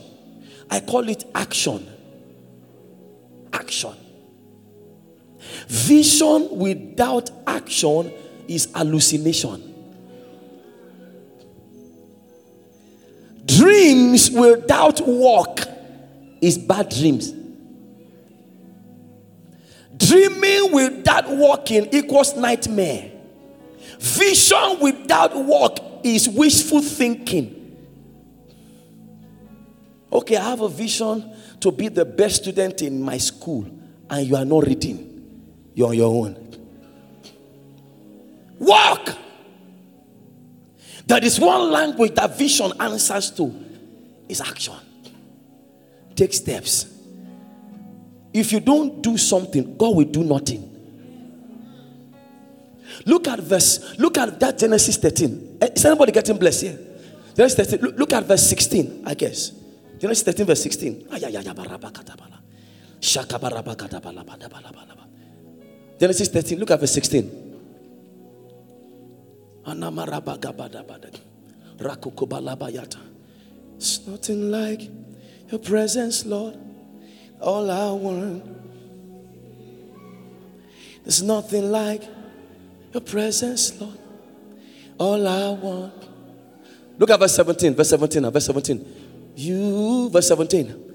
I 0.70 0.82
call 0.82 1.08
it 1.08 1.24
action. 1.34 1.88
Action. 3.54 3.94
Vision 5.70 6.50
without 6.52 7.32
action 7.48 8.12
is 8.50 8.68
hallucination. 8.76 9.69
Dreams 13.58 14.29
without 14.29 15.01
work 15.01 15.62
is 16.39 16.58
bad 16.58 16.89
dreams. 16.89 17.34
Dreaming 19.98 20.72
without 20.72 21.27
walking 21.29 21.89
equals 21.91 22.36
nightmare. 22.36 23.12
Vision 24.00 24.79
without 24.79 25.36
work 25.36 25.79
is 26.03 26.29
wishful 26.29 26.82
thinking. 26.82 27.56
Okay, 30.13 30.38
I 30.38 30.50
have 30.50 30.62
a 30.62 30.70
vision 30.70 31.34
to 31.60 31.72
be 31.72 31.88
the 31.88 32.06
best 32.06 32.44
student 32.44 32.84
in 32.84 33.01
my 33.01 33.18
school, 33.18 33.70
and 34.10 34.27
you 34.27 34.36
are 34.36 34.46
not 34.46 34.68
reading. 34.68 35.72
You're 35.74 35.89
on 35.89 35.98
your 35.98 36.25
own. 36.25 36.36
Work. 38.60 39.19
There 41.10 41.25
is 41.25 41.39
one 41.39 41.72
language 41.72 42.13
that 42.13 42.38
vision 42.38 42.72
answers 42.80 43.32
to 43.32 43.51
is 44.30 44.42
action. 44.42 44.75
Take 46.16 46.32
steps. 46.32 46.86
If 48.32 48.51
you 48.51 48.60
don't 48.60 49.01
do 49.01 49.18
something, 49.18 49.75
God 49.75 49.96
will 49.96 50.06
do 50.06 50.24
nothing. 50.24 50.68
Look 53.08 53.28
at 53.28 53.39
verse, 53.39 53.98
look 53.98 54.20
at 54.20 54.39
that 54.39 54.60
Genesis 54.60 54.98
13. 54.98 55.58
Eh, 55.60 55.70
is 55.75 55.84
anybody 55.84 56.12
getting 56.12 56.38
blessed 56.38 56.62
here? 56.62 56.78
Genesis 57.36 57.58
13, 57.66 57.86
look, 57.88 57.98
look 57.98 58.13
at 58.13 58.25
verse 58.25 58.44
16, 58.48 59.01
I 59.08 59.16
guess. 59.16 59.51
Genesis 59.98 60.24
13, 60.24 60.46
verse 60.46 60.62
16. 60.62 61.08
Genesis 66.00 66.28
13, 66.28 66.60
look 66.60 66.70
at 66.70 66.80
verse 66.80 66.92
16. 66.92 67.49
It's 73.78 74.06
nothing 74.06 74.52
like 74.52 74.82
your 75.50 75.60
presence, 75.60 76.26
Lord. 76.26 76.58
All 77.40 77.72
I 77.72 77.92
want. 77.92 78.44
There's 81.04 81.22
nothing 81.24 81.72
like 81.72 82.04
your 82.94 83.02
presence, 83.02 83.80
Lord. 83.80 83.98
All 84.98 85.28
I 85.28 85.50
want. 85.52 85.94
Look 86.98 87.10
at 87.10 87.20
verse 87.20 87.36
17. 87.36 87.74
Verse 87.74 87.90
17. 87.90 88.30
Verse 88.30 88.46
17. 88.46 88.86
You, 89.36 90.10
verse 90.10 90.28
17. 90.28 90.94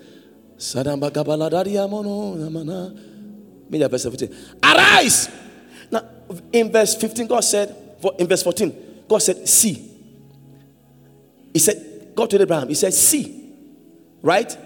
verse 3.88 4.02
17. 4.02 4.28
Arise. 4.62 5.30
Now, 5.90 6.02
in 6.52 6.70
verse 6.70 6.94
15, 6.94 7.26
God 7.26 7.40
said, 7.40 7.83
in 8.18 8.26
verse 8.26 8.42
14, 8.42 9.04
God 9.08 9.18
said, 9.18 9.48
See. 9.48 9.90
He 11.52 11.58
said, 11.58 12.12
God 12.14 12.30
told 12.30 12.42
Abraham, 12.42 12.68
He 12.68 12.74
said, 12.74 12.92
See. 12.92 13.52
Right? 14.22 14.56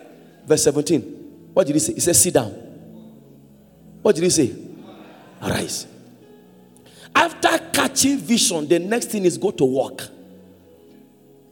Verse 0.47 0.65
17. 0.65 1.51
What 1.53 1.67
did 1.67 1.75
he 1.75 1.81
say? 1.81 1.95
He 1.95 2.01
said, 2.01 2.17
Sit 2.17 2.35
down. 2.35 2.51
What 4.03 4.15
did 4.15 4.25
he 4.25 4.31
say? 4.31 4.55
Arise. 5.43 5.87
After 7.15 7.59
catching 7.73 8.19
vision, 8.19 8.69
the 8.69 8.79
next 8.79 9.07
thing 9.11 9.25
is 9.25 9.37
go 9.39 9.51
to 9.51 9.65
work. 9.65 10.03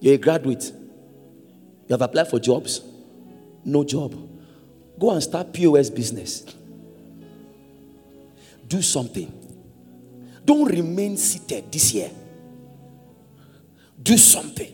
You're 0.00 0.14
a 0.14 0.18
graduate. 0.18 0.64
You 1.88 1.92
have 1.92 2.02
applied 2.02 2.28
for 2.28 2.38
jobs. 2.38 2.82
No 3.64 3.84
job. 3.84 4.14
Go 4.98 5.10
and 5.10 5.22
start 5.22 5.52
POS 5.52 5.90
business. 5.90 6.44
Do 8.66 8.82
something. 8.82 9.45
Don't 10.46 10.64
remain 10.64 11.16
seated 11.16 11.70
this 11.72 11.92
year. 11.92 12.10
Do 14.00 14.16
something. 14.16 14.72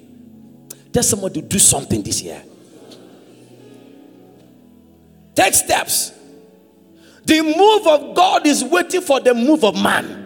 Tell 0.92 1.02
someone 1.02 1.32
to 1.32 1.40
do 1.40 1.58
something 1.58 2.02
this 2.02 2.22
year. 2.22 2.42
Take 5.34 5.54
steps. 5.54 6.12
The 7.24 7.40
move 7.40 7.86
of 7.86 8.14
God 8.14 8.46
is 8.46 8.62
waiting 8.62 9.00
for 9.00 9.20
the 9.20 9.32
move 9.32 9.64
of 9.64 9.74
man. 9.82 10.20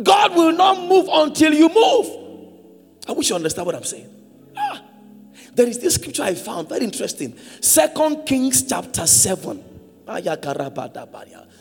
God 0.00 0.36
will 0.36 0.52
not 0.52 0.88
move 0.88 1.08
until 1.12 1.52
you 1.52 1.68
move. 1.68 2.06
I 3.08 3.12
wish 3.12 3.30
you 3.30 3.34
understand 3.36 3.66
what 3.66 3.74
I'm 3.74 3.82
saying. 3.82 4.08
Ah, 4.56 4.82
there 5.54 5.66
is 5.66 5.80
this 5.80 5.96
scripture 5.96 6.22
I 6.22 6.34
found 6.34 6.68
very 6.68 6.84
interesting. 6.84 7.36
Second 7.60 8.24
Kings 8.24 8.62
chapter 8.62 9.04
7. 9.06 9.64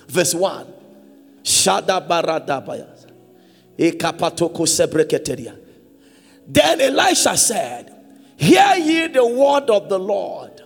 Verse 0.07 0.35
1. 0.35 0.73
Then 6.47 6.81
Elisha 6.81 7.37
said, 7.37 7.95
Hear 8.37 8.75
ye 8.77 9.07
the 9.07 9.25
word 9.25 9.69
of 9.69 9.89
the 9.89 9.99
Lord. 9.99 10.61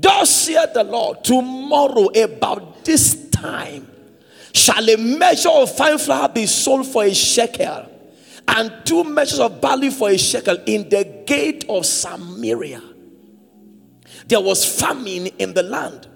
Thus 0.00 0.30
saith 0.30 0.74
the 0.74 0.84
Lord, 0.84 1.24
tomorrow 1.24 2.06
about 2.06 2.84
this 2.84 3.28
time 3.30 3.86
shall 4.52 4.88
a 4.88 4.96
measure 4.96 5.50
of 5.50 5.74
fine 5.76 5.98
flour 5.98 6.28
be 6.28 6.46
sold 6.46 6.86
for 6.86 7.04
a 7.04 7.14
shekel, 7.14 7.86
and 8.46 8.72
two 8.84 9.04
measures 9.04 9.40
of 9.40 9.60
barley 9.60 9.90
for 9.90 10.10
a 10.10 10.16
shekel 10.16 10.56
in 10.66 10.88
the 10.88 11.22
gate 11.26 11.64
of 11.68 11.84
Samaria. 11.84 12.82
There 14.26 14.40
was 14.40 14.64
famine 14.64 15.26
in 15.38 15.54
the 15.54 15.62
land. 15.62 16.06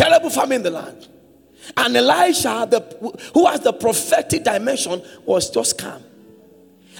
Terrible 0.00 0.30
famine 0.30 0.56
in 0.56 0.62
the 0.62 0.70
land. 0.70 1.08
And 1.76 1.94
Elisha, 1.94 2.66
the, 2.70 2.80
who 3.34 3.44
has 3.44 3.60
the 3.60 3.74
prophetic 3.74 4.42
dimension, 4.44 5.02
was 5.26 5.50
just 5.50 5.76
calm. 5.76 6.02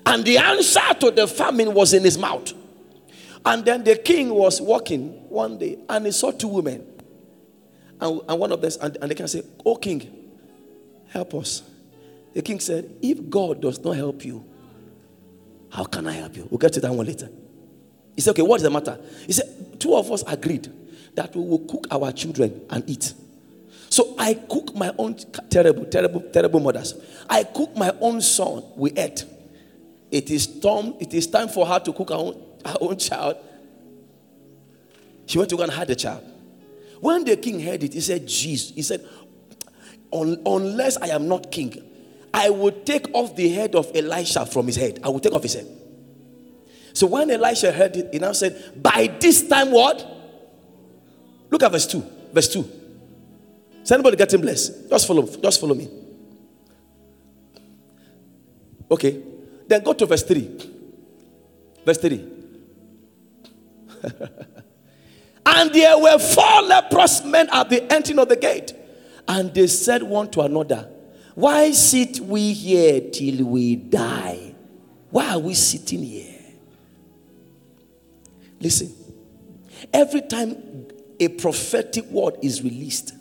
And 0.05 0.23
the 0.23 0.37
answer 0.37 0.83
to 1.01 1.11
the 1.11 1.27
famine 1.27 1.73
was 1.73 1.95
in 1.95 2.05
his 2.05 2.19
mouth. 2.19 2.53
And 3.47 3.65
then 3.65 3.85
the 3.85 3.97
king 3.97 4.29
was 4.29 4.61
walking 4.61 5.31
one 5.31 5.57
day 5.57 5.79
and 5.89 6.05
he 6.05 6.13
saw 6.13 6.31
two 6.31 6.49
women. 6.49 6.87
And, 8.03 8.21
and 8.29 8.39
one 8.39 8.53
of 8.53 8.61
them, 8.61 8.71
and, 8.83 8.99
and 9.01 9.11
the 9.11 9.15
king 9.15 9.27
said, 9.29 9.45
Oh, 9.65 9.77
king, 9.77 10.29
help 11.09 11.33
us. 11.33 11.63
The 12.35 12.43
king 12.43 12.61
said, 12.61 12.97
If 13.01 13.31
God 13.31 13.63
does 13.63 13.83
not 13.83 13.97
help 13.97 14.27
you, 14.27 14.45
how 15.71 15.85
can 15.85 16.07
I 16.07 16.13
help 16.13 16.37
you? 16.37 16.47
We'll 16.51 16.59
get 16.59 16.75
to 16.75 16.81
that 16.81 16.93
one 16.93 17.07
later. 17.07 17.31
He 18.15 18.21
said, 18.21 18.33
Okay, 18.33 18.43
what 18.43 18.57
is 18.57 18.63
the 18.63 18.71
matter? 18.71 19.01
He 19.27 19.33
said, 19.33 19.81
Two 19.81 19.95
of 19.95 20.13
us 20.13 20.23
agreed 20.27 20.71
that 21.15 21.35
we 21.35 21.43
will 21.43 21.61
cook 21.61 21.87
our 21.91 22.13
children 22.13 22.63
and 22.71 22.89
eat. 22.89 23.15
So 23.89 24.15
I 24.19 24.35
cook 24.35 24.75
my 24.75 24.93
own 24.99 25.17
terrible, 25.51 25.85
terrible, 25.87 26.21
terrible 26.33 26.61
mothers. 26.61 26.95
I 27.29 27.45
cook 27.45 27.77
my 27.77 27.93
own 28.01 28.21
son. 28.21 28.63
We 28.77 28.93
ate. 28.93 29.25
It 30.11 30.31
is 30.31 30.47
time, 30.61 30.95
it 31.01 31.13
is 31.15 31.27
time 31.27 31.49
for 31.49 31.67
her 31.67 31.79
to 31.81 31.93
cook 31.93 32.11
her 32.11 32.17
own, 32.17 32.41
her 32.65 32.77
own 32.81 32.99
child. 32.99 33.37
She 35.27 35.39
went 35.39 35.51
to 35.51 35.57
go 35.57 35.63
and 35.63 35.73
have 35.73 35.89
the 35.89 35.97
child. 35.97 36.25
When 37.01 37.25
the 37.25 37.37
king 37.37 37.61
heard 37.61 37.83
it, 37.83 37.95
he 37.95 38.01
said, 38.01 38.27
Jesus, 38.27 38.71
he 38.75 38.83
said, 38.83 39.07
unless 40.13 40.97
I 40.97 41.09
am 41.09 41.29
not 41.29 41.51
king, 41.51 41.83
I 42.33 42.51
will 42.51 42.73
take 42.73 43.09
off 43.13 43.35
the 43.37 43.49
head 43.49 43.75
of 43.75 43.91
Elisha 43.95 44.47
from 44.47 44.67
his 44.67 44.77
head. 44.77 45.01
I 45.03 45.09
will 45.09 45.21
take 45.21 45.33
off 45.33 45.43
his 45.43 45.55
head. 45.55 45.67
So 46.93 47.07
when 47.07 47.31
Elisha 47.31 47.73
heard 47.73 47.97
it, 47.97 48.09
he 48.13 48.19
now 48.19 48.33
said, 48.33 48.83
By 48.83 49.17
this 49.21 49.49
time, 49.49 49.71
what? 49.71 50.20
Look 51.51 51.63
at 51.63 51.73
verse 51.73 51.87
2. 51.87 52.05
Verse 52.33 52.49
2. 52.49 52.71
Is 53.83 53.93
anybody 53.93 54.17
getting 54.17 54.41
blessed? 54.41 54.89
Just 54.89 55.07
follow, 55.07 55.27
just 55.27 55.61
follow 55.61 55.75
me. 55.75 55.89
Okay. 58.91 59.23
Then 59.67 59.83
go 59.83 59.93
to 59.93 60.07
verse 60.07 60.23
3. 60.23 60.71
Verse 61.85 61.99
3. 61.99 62.27
and 65.47 65.73
there 65.73 65.99
were 65.99 66.19
four 66.19 66.63
leprous 66.63 67.25
men 67.25 67.49
at 67.53 67.69
the 67.69 67.93
entering 67.93 68.19
of 68.19 68.29
the 68.29 68.37
gate. 68.37 68.73
And 69.29 69.53
they 69.55 69.67
said 69.67 70.03
one 70.03 70.31
to 70.33 70.41
another, 70.43 70.89
Why 71.35 71.71
sit 71.73 72.21
we 72.21 72.53
here 72.53 73.01
till 73.11 73.45
we 73.45 73.77
die? 73.77 74.55
Why 75.11 75.31
are 75.31 75.39
we 75.39 75.55
sitting 75.55 76.03
here? 76.03 76.37
Listen, 78.61 78.93
every 79.93 80.23
time 80.23 80.87
a 81.21 81.29
prophetic 81.29 82.07
word 82.07 82.37
is 82.43 82.63
released, 82.63 83.15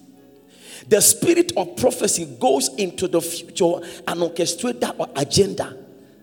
the 0.87 1.01
spirit 1.01 1.51
of 1.55 1.75
prophecy 1.75 2.25
goes 2.39 2.69
into 2.75 3.07
the 3.07 3.21
future 3.21 3.85
and 4.07 4.21
orchestrates 4.21 4.79
that 4.79 4.95
agenda 5.15 5.77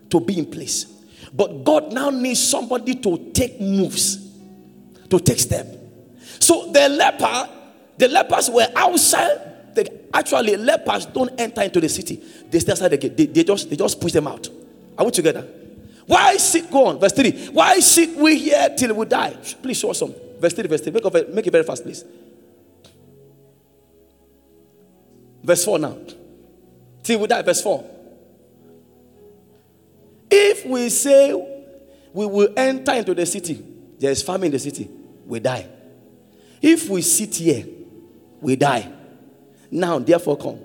to 0.09 0.19
be 0.19 0.39
in 0.39 0.45
place. 0.45 0.85
But 1.33 1.63
God 1.63 1.93
now 1.93 2.09
needs 2.09 2.45
somebody 2.45 2.95
to 2.95 3.31
take 3.33 3.61
moves, 3.61 4.17
to 5.09 5.19
take 5.19 5.39
step. 5.39 5.67
So 6.39 6.71
the 6.71 6.89
leper, 6.89 7.49
the 7.97 8.07
lepers 8.07 8.49
were 8.49 8.67
outside. 8.75 9.75
They, 9.75 9.85
actually, 10.13 10.57
lepers 10.57 11.05
don't 11.05 11.39
enter 11.39 11.61
into 11.61 11.79
the 11.79 11.89
city. 11.89 12.21
They 12.49 12.59
stay 12.59 12.71
outside 12.71 12.89
the 12.89 12.97
gate. 12.97 13.15
They, 13.15 13.25
they, 13.27 13.43
just, 13.43 13.69
they 13.69 13.75
just 13.75 14.01
push 14.01 14.11
them 14.11 14.27
out. 14.27 14.49
Are 14.97 15.05
we 15.05 15.11
together? 15.11 15.47
Why 16.07 16.37
sit? 16.37 16.71
Go 16.71 16.87
on, 16.87 16.99
verse 16.99 17.13
3. 17.13 17.49
Why 17.49 17.79
sit 17.79 18.15
we 18.17 18.39
here 18.39 18.69
till 18.77 18.95
we 18.95 19.05
die? 19.05 19.37
Please 19.61 19.77
show 19.77 19.91
us 19.91 19.99
some. 19.99 20.13
Verse 20.39 20.53
3, 20.53 20.67
verse 20.67 20.81
3. 20.81 20.91
Make, 20.91 21.05
it, 21.05 21.33
make 21.33 21.47
it 21.47 21.51
very 21.51 21.63
fast, 21.63 21.83
please. 21.83 22.03
Verse 25.43 25.63
4 25.63 25.79
now. 25.79 25.97
Till 27.03 27.19
we 27.19 27.27
die, 27.27 27.41
verse 27.41 27.61
4. 27.61 27.85
If 30.29 30.65
we 30.65 30.89
say 30.89 31.33
we 32.13 32.25
will 32.25 32.49
enter 32.57 32.93
into 32.93 33.13
the 33.13 33.25
city, 33.25 33.63
there 33.97 34.11
is 34.11 34.21
famine 34.21 34.47
in 34.47 34.51
the 34.51 34.59
city, 34.59 34.89
we 35.25 35.39
die. 35.39 35.67
If 36.61 36.89
we 36.89 37.01
sit 37.01 37.35
here, 37.35 37.65
we 38.41 38.55
die. 38.55 38.91
Now, 39.71 39.99
therefore, 39.99 40.37
come. 40.37 40.59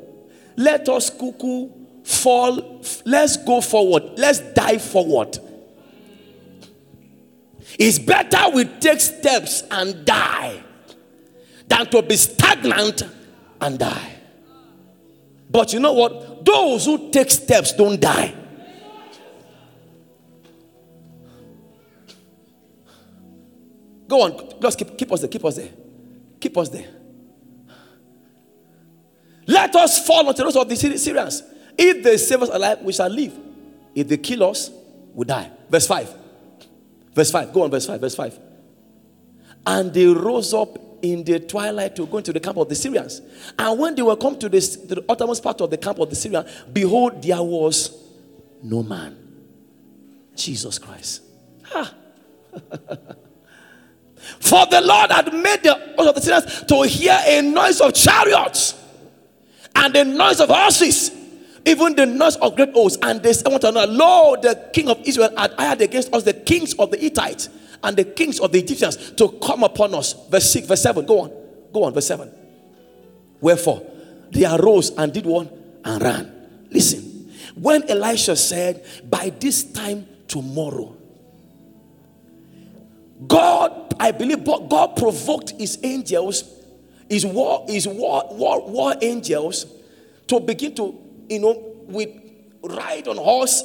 Let 0.56 0.88
us 0.88 1.10
cuckoo 1.10 1.70
fall. 2.02 2.82
Let's 3.04 3.36
go 3.36 3.60
forward. 3.60 4.18
Let's 4.18 4.40
die 4.40 4.78
forward. 4.78 5.38
It's 7.78 7.98
better 7.98 8.50
we 8.54 8.64
take 8.64 9.00
steps 9.00 9.64
and 9.70 10.04
die 10.04 10.62
than 11.66 11.86
to 11.86 12.02
be 12.02 12.16
stagnant 12.16 13.02
and 13.60 13.78
die. 13.78 14.12
But 15.50 15.72
you 15.72 15.80
know 15.80 15.92
what? 15.92 16.44
Those 16.44 16.86
who 16.86 17.10
take 17.10 17.30
steps 17.30 17.72
don't 17.72 18.00
die. 18.00 18.34
Go 24.08 24.22
on, 24.22 24.60
just 24.60 24.78
keep, 24.78 24.98
keep 24.98 25.10
us 25.12 25.20
there, 25.20 25.28
keep 25.28 25.44
us 25.44 25.56
there. 25.56 25.70
Keep 26.42 26.58
us 26.58 26.68
there. 26.68 26.88
Let 29.46 29.74
us 29.76 30.04
fall 30.04 30.28
unto 30.28 30.42
those 30.42 30.56
of 30.56 30.68
the 30.68 30.76
Syrians. 30.76 31.42
If 31.78 32.02
they 32.02 32.16
save 32.16 32.42
us 32.42 32.48
alive, 32.52 32.82
we 32.82 32.92
shall 32.92 33.08
live. 33.08 33.38
If 33.94 34.08
they 34.08 34.16
kill 34.16 34.42
us, 34.50 34.70
we 35.14 35.24
die. 35.24 35.50
Verse 35.70 35.86
5. 35.86 36.21
Verse 37.14 37.30
5. 37.30 37.52
Go 37.52 37.62
on, 37.62 37.70
verse 37.70 37.86
5. 37.86 38.00
Verse 38.00 38.14
5. 38.14 38.38
And 39.66 39.92
they 39.92 40.06
rose 40.06 40.52
up 40.54 40.78
in 41.02 41.24
the 41.24 41.40
twilight 41.40 41.96
to 41.96 42.06
go 42.06 42.18
into 42.18 42.32
the 42.32 42.40
camp 42.40 42.56
of 42.56 42.68
the 42.68 42.74
Syrians. 42.74 43.20
And 43.58 43.78
when 43.78 43.94
they 43.94 44.02
were 44.02 44.16
come 44.16 44.38
to, 44.38 44.48
this, 44.48 44.76
to 44.76 44.94
the 44.96 45.04
uttermost 45.08 45.42
part 45.42 45.60
of 45.60 45.70
the 45.70 45.78
camp 45.78 45.98
of 45.98 46.08
the 46.08 46.16
Syrians, 46.16 46.48
behold, 46.72 47.22
there 47.22 47.42
was 47.42 47.96
no 48.62 48.82
man. 48.82 49.16
Jesus 50.34 50.78
Christ. 50.78 51.22
Ah. 51.74 51.92
For 54.38 54.66
the 54.66 54.80
Lord 54.80 55.10
had 55.10 55.32
made 55.34 55.64
the 55.64 55.74
of 55.98 56.14
the 56.14 56.20
Syrians 56.20 56.64
to 56.64 56.82
hear 56.82 57.18
a 57.26 57.42
noise 57.42 57.80
of 57.80 57.92
chariots 57.92 58.80
and 59.74 59.94
the 59.94 60.04
noise 60.04 60.40
of 60.40 60.48
horses, 60.48 61.10
even 61.64 61.94
the 61.94 62.06
noise 62.06 62.36
of 62.36 62.56
great 62.56 62.70
oaths. 62.74 62.98
And 63.02 63.22
they 63.22 63.32
said 63.32 63.50
one 63.50 63.60
to 63.60 63.68
another, 63.68 63.90
Lo, 63.92 64.36
the 64.40 64.70
king 64.72 64.88
of 64.88 65.00
Israel 65.04 65.30
had 65.36 65.52
hired 65.52 65.80
against 65.80 66.12
us 66.12 66.22
the 66.22 66.34
kings 66.34 66.74
of 66.74 66.90
the 66.90 66.96
Hittites 66.96 67.48
and 67.82 67.96
the 67.96 68.04
kings 68.04 68.40
of 68.40 68.52
the 68.52 68.58
Egyptians 68.58 69.12
to 69.12 69.28
come 69.42 69.62
upon 69.62 69.94
us. 69.94 70.14
Verse 70.28 70.50
6, 70.50 70.66
verse 70.66 70.82
7. 70.82 71.04
Go 71.06 71.20
on. 71.20 71.32
Go 71.72 71.84
on, 71.84 71.94
verse 71.94 72.06
7. 72.06 72.30
Wherefore, 73.40 73.82
they 74.30 74.44
arose 74.44 74.90
and 74.90 75.12
did 75.12 75.26
one 75.26 75.48
and 75.84 76.02
ran. 76.02 76.66
Listen, 76.70 77.30
when 77.54 77.88
Elisha 77.88 78.36
said, 78.36 78.84
By 79.08 79.30
this 79.30 79.64
time 79.64 80.06
tomorrow, 80.26 80.96
God, 83.26 83.94
I 84.00 84.10
believe 84.10 84.44
God 84.44 84.96
provoked 84.96 85.50
his 85.50 85.78
angels, 85.82 86.44
his 87.08 87.26
war, 87.26 87.64
his 87.68 87.86
war, 87.86 88.26
war, 88.30 88.68
war 88.68 88.94
angels 89.00 89.66
to 90.28 90.40
begin 90.40 90.74
to, 90.76 90.98
you 91.32 91.40
know, 91.40 91.74
we 91.86 92.20
ride 92.62 93.08
on 93.08 93.16
horse 93.16 93.62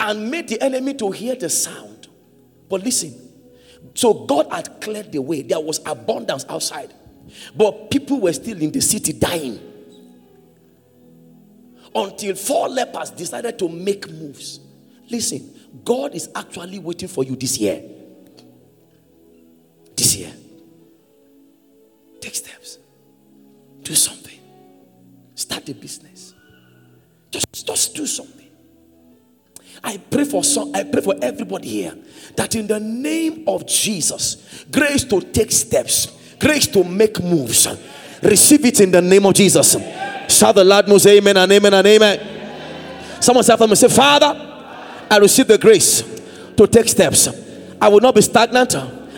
and 0.00 0.30
made 0.30 0.48
the 0.48 0.60
enemy 0.62 0.94
to 0.94 1.10
hear 1.10 1.34
the 1.34 1.50
sound. 1.50 2.08
But 2.68 2.82
listen, 2.82 3.14
so 3.94 4.14
God 4.14 4.48
had 4.50 4.80
cleared 4.80 5.12
the 5.12 5.20
way. 5.20 5.42
There 5.42 5.60
was 5.60 5.80
abundance 5.84 6.44
outside. 6.48 6.92
But 7.54 7.90
people 7.90 8.20
were 8.20 8.32
still 8.32 8.60
in 8.60 8.72
the 8.72 8.80
city 8.80 9.12
dying. 9.12 9.60
Until 11.94 12.34
four 12.34 12.68
lepers 12.68 13.10
decided 13.10 13.58
to 13.58 13.68
make 13.68 14.10
moves. 14.10 14.60
Listen, 15.10 15.54
God 15.84 16.14
is 16.14 16.28
actually 16.34 16.78
waiting 16.78 17.08
for 17.08 17.24
you 17.24 17.36
this 17.36 17.58
year. 17.58 17.82
This 19.96 20.16
year. 20.16 20.32
Take 22.20 22.34
steps. 22.34 22.78
Do 23.82 23.94
something. 23.94 24.38
Start 25.34 25.68
a 25.68 25.74
business. 25.74 26.23
Just, 27.64 27.94
do 27.94 28.06
something. 28.06 28.34
I 29.82 29.98
pray 29.98 30.24
for 30.24 30.42
some, 30.42 30.74
I 30.74 30.84
pray 30.84 31.02
for 31.02 31.14
everybody 31.20 31.68
here 31.68 31.94
that 32.36 32.54
in 32.54 32.66
the 32.66 32.80
name 32.80 33.44
of 33.46 33.66
Jesus, 33.66 34.64
grace 34.70 35.04
to 35.04 35.20
take 35.20 35.52
steps, 35.52 36.36
grace 36.38 36.66
to 36.68 36.82
make 36.84 37.22
moves. 37.22 37.68
Receive 38.22 38.64
it 38.64 38.80
in 38.80 38.90
the 38.90 39.02
name 39.02 39.26
of 39.26 39.34
Jesus. 39.34 39.76
Shout 40.28 40.54
the 40.54 40.64
loud 40.64 40.88
most 40.88 41.06
amen 41.06 41.36
and 41.36 41.52
amen 41.52 41.74
and 41.74 41.86
amen. 41.86 43.20
Someone 43.20 43.44
say 43.44 43.52
after 43.52 43.66
me, 43.66 43.74
say, 43.74 43.88
Father, 43.88 44.34
I 45.10 45.18
receive 45.18 45.46
the 45.46 45.58
grace 45.58 46.02
to 46.56 46.66
take 46.66 46.88
steps. 46.88 47.28
I 47.80 47.88
will 47.88 48.00
not 48.00 48.14
be 48.14 48.22
stagnant. 48.22 48.74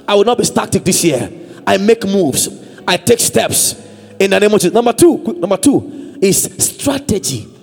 I 0.09 0.15
will 0.15 0.25
not 0.25 0.39
be 0.39 0.45
static 0.45 0.85
this 0.85 1.05
year. 1.05 1.31
I 1.67 1.77
make 1.77 2.05
moves. 2.05 2.49
I 2.87 2.97
take 2.97 3.21
steps 3.21 3.75
in 4.19 4.31
the 4.31 4.41
name 4.41 4.53
of 4.53 4.61
Jesus. 4.61 4.75
Number 4.75 4.93
two, 4.93 5.19
number 5.39 5.57
two 5.57 6.19
is 6.21 6.45
strategy. 6.59 7.56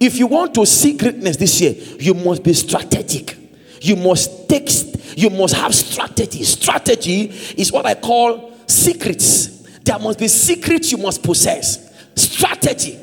If 0.00 0.18
you 0.18 0.26
want 0.26 0.54
to 0.54 0.64
see 0.64 0.96
greatness 0.96 1.36
this 1.36 1.60
year, 1.60 1.74
you 2.00 2.14
must 2.14 2.42
be 2.42 2.54
strategic. 2.54 3.36
You 3.82 3.96
must 3.96 4.48
take, 4.48 4.70
you 5.16 5.28
must 5.28 5.54
have 5.54 5.74
strategy. 5.74 6.42
Strategy 6.42 7.24
is 7.56 7.70
what 7.70 7.84
I 7.84 7.94
call 7.94 8.56
secrets. 8.66 9.60
There 9.80 9.98
must 9.98 10.18
be 10.18 10.28
secrets 10.28 10.90
you 10.90 10.98
must 10.98 11.22
possess. 11.22 11.86
Strategy. 12.14 12.98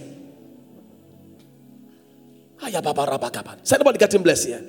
Is 2.64 3.74
anybody 3.74 3.98
getting 4.00 4.24
blessed 4.24 4.48
here? 4.48 4.64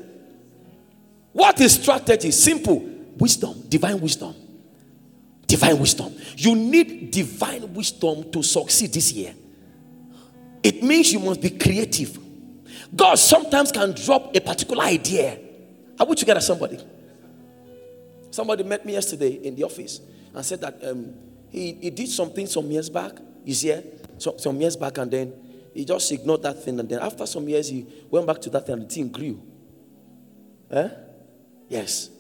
What 1.33 1.59
is 1.61 1.75
strategy? 1.75 2.31
Simple. 2.31 2.79
Wisdom. 3.17 3.65
Divine 3.69 4.01
wisdom. 4.01 4.35
Divine 5.47 5.79
wisdom. 5.79 6.15
You 6.37 6.55
need 6.55 7.11
divine 7.11 7.73
wisdom 7.73 8.31
to 8.33 8.43
succeed 8.43 8.93
this 8.93 9.13
year. 9.13 9.35
It 10.69 10.83
means 10.83 11.11
you 11.15 11.19
must 11.19 11.41
be 11.41 11.49
creative. 11.49 12.19
God 12.95 13.15
sometimes 13.15 13.73
can 13.73 13.93
drop 13.93 14.37
a 14.37 14.41
particular 14.43 14.85
idea. 14.85 15.39
Are 15.99 16.05
we 16.05 16.15
together, 16.15 16.43
somebody? 16.43 16.79
Somebody 18.31 18.65
met 18.65 18.85
me 18.85 18.93
yesterday 18.93 19.31
in 19.31 19.57
the 19.57 19.65
office 19.65 20.03
and 20.35 20.45
said 20.45 20.61
that 20.61 20.79
um, 20.85 21.15
he, 21.49 21.73
he 21.73 21.89
did 21.89 22.11
something 22.11 22.47
some 22.47 22.71
years 22.71 22.91
back. 22.91 23.13
He's 23.47 23.63
here, 23.63 23.83
so, 24.19 24.37
some 24.37 24.61
years 24.61 24.77
back, 24.77 24.99
and 24.99 25.11
then 25.11 25.33
he 25.73 25.87
just 25.87 26.13
ignored 26.13 26.43
that 26.43 26.63
thing. 26.63 26.79
And 26.79 26.87
then 26.87 26.99
after 26.99 27.25
some 27.25 27.49
years, 27.49 27.71
he 27.71 27.87
went 28.11 28.27
back 28.27 28.39
to 28.43 28.51
that 28.51 28.67
thing 28.67 28.75
and 28.75 28.83
the 28.83 28.95
thing 28.95 29.09
grew. 29.09 29.43
Eh? 30.71 30.89
Yes. 31.71 32.11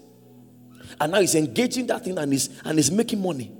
And 0.98 1.12
now 1.12 1.20
he's 1.20 1.34
engaging 1.34 1.86
that 1.88 2.02
thing 2.02 2.16
and 2.16 2.32
he's, 2.32 2.48
and 2.64 2.78
he's 2.78 2.90
making 2.90 3.20
money. 3.20 3.52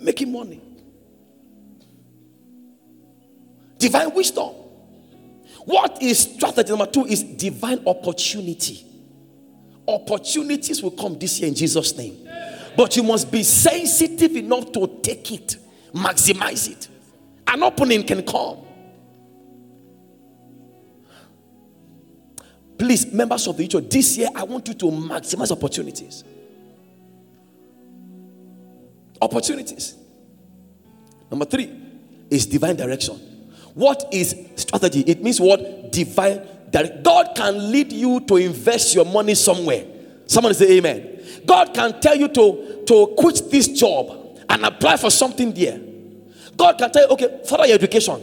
Making 0.00 0.32
money. 0.32 0.60
Divine 3.80 4.14
wisdom. 4.14 4.50
What 5.64 6.02
is 6.02 6.18
strategy 6.18 6.68
number 6.68 6.86
two 6.86 7.06
is 7.06 7.22
divine 7.24 7.80
opportunity. 7.86 8.86
Opportunities 9.88 10.82
will 10.82 10.90
come 10.90 11.18
this 11.18 11.40
year 11.40 11.48
in 11.48 11.54
Jesus' 11.54 11.96
name. 11.96 12.28
But 12.76 12.94
you 12.96 13.02
must 13.02 13.32
be 13.32 13.42
sensitive 13.42 14.36
enough 14.36 14.70
to 14.72 15.00
take 15.02 15.32
it, 15.32 15.56
maximize 15.94 16.70
it. 16.70 16.88
An 17.46 17.62
opening 17.62 18.04
can 18.04 18.22
come. 18.22 18.58
Please, 22.78 23.10
members 23.12 23.46
of 23.46 23.56
the 23.56 23.66
church, 23.66 23.88
this 23.88 24.18
year 24.18 24.28
I 24.34 24.44
want 24.44 24.68
you 24.68 24.74
to 24.74 24.86
maximize 24.86 25.50
opportunities. 25.50 26.22
Opportunities. 29.22 29.94
Number 31.30 31.46
three 31.46 31.70
is 32.30 32.44
divine 32.44 32.76
direction. 32.76 33.29
What 33.80 34.04
is 34.12 34.36
strategy? 34.56 35.00
It 35.00 35.22
means 35.22 35.40
what? 35.40 35.90
Divine 35.90 36.46
that 36.70 37.02
God 37.02 37.32
can 37.34 37.72
lead 37.72 37.90
you 37.90 38.20
to 38.20 38.36
invest 38.36 38.94
your 38.94 39.06
money 39.06 39.34
somewhere. 39.34 39.86
Someone 40.26 40.52
say 40.52 40.76
amen. 40.76 41.22
God 41.46 41.72
can 41.72 41.98
tell 41.98 42.14
you 42.14 42.28
to, 42.28 42.84
to 42.86 43.14
quit 43.16 43.50
this 43.50 43.68
job 43.68 44.38
and 44.50 44.66
apply 44.66 44.98
for 44.98 45.10
something 45.10 45.54
there. 45.54 45.80
God 46.58 46.76
can 46.76 46.92
tell 46.92 47.04
you, 47.04 47.08
okay, 47.14 47.40
further 47.48 47.66
your 47.66 47.76
education. 47.76 48.20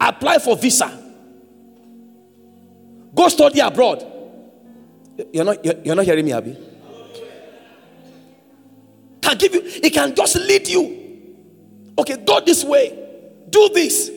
Apply 0.00 0.38
for 0.40 0.56
visa 0.56 1.04
Go 3.14 3.28
study 3.28 3.60
abroad. 3.60 4.04
You're 5.32 5.44
not, 5.44 5.64
you're, 5.64 5.74
you're 5.84 5.94
not 5.94 6.04
hearing 6.04 6.24
me, 6.24 6.32
Abby. 6.32 6.56
Can 9.22 9.38
give 9.38 9.54
you, 9.54 9.62
it 9.64 9.92
can 9.92 10.12
just 10.12 10.34
lead 10.36 10.66
you. 10.66 11.36
Okay, 11.98 12.16
go 12.18 12.40
this 12.40 12.64
way. 12.64 13.04
Do 13.48 13.70
this. 13.72 14.15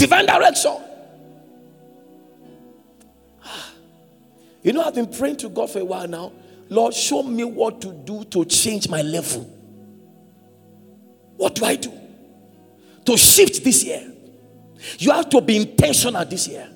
Divine 0.00 0.24
direction. 0.24 0.78
Ah. 3.44 3.70
You 4.62 4.72
know, 4.72 4.82
I've 4.82 4.94
been 4.94 5.06
praying 5.12 5.36
to 5.38 5.50
God 5.50 5.68
for 5.68 5.78
a 5.78 5.84
while 5.84 6.08
now. 6.08 6.32
Lord, 6.70 6.94
show 6.94 7.22
me 7.22 7.44
what 7.44 7.82
to 7.82 7.92
do 7.92 8.24
to 8.24 8.46
change 8.46 8.88
my 8.88 9.02
level. 9.02 9.42
What 11.36 11.54
do 11.54 11.66
I 11.66 11.76
do? 11.76 11.92
To 13.04 13.16
shift 13.18 13.62
this 13.62 13.84
year. 13.84 14.10
You 14.98 15.10
have 15.10 15.28
to 15.28 15.40
be 15.42 15.58
intentional 15.58 16.24
this 16.24 16.48
year. 16.48 16.66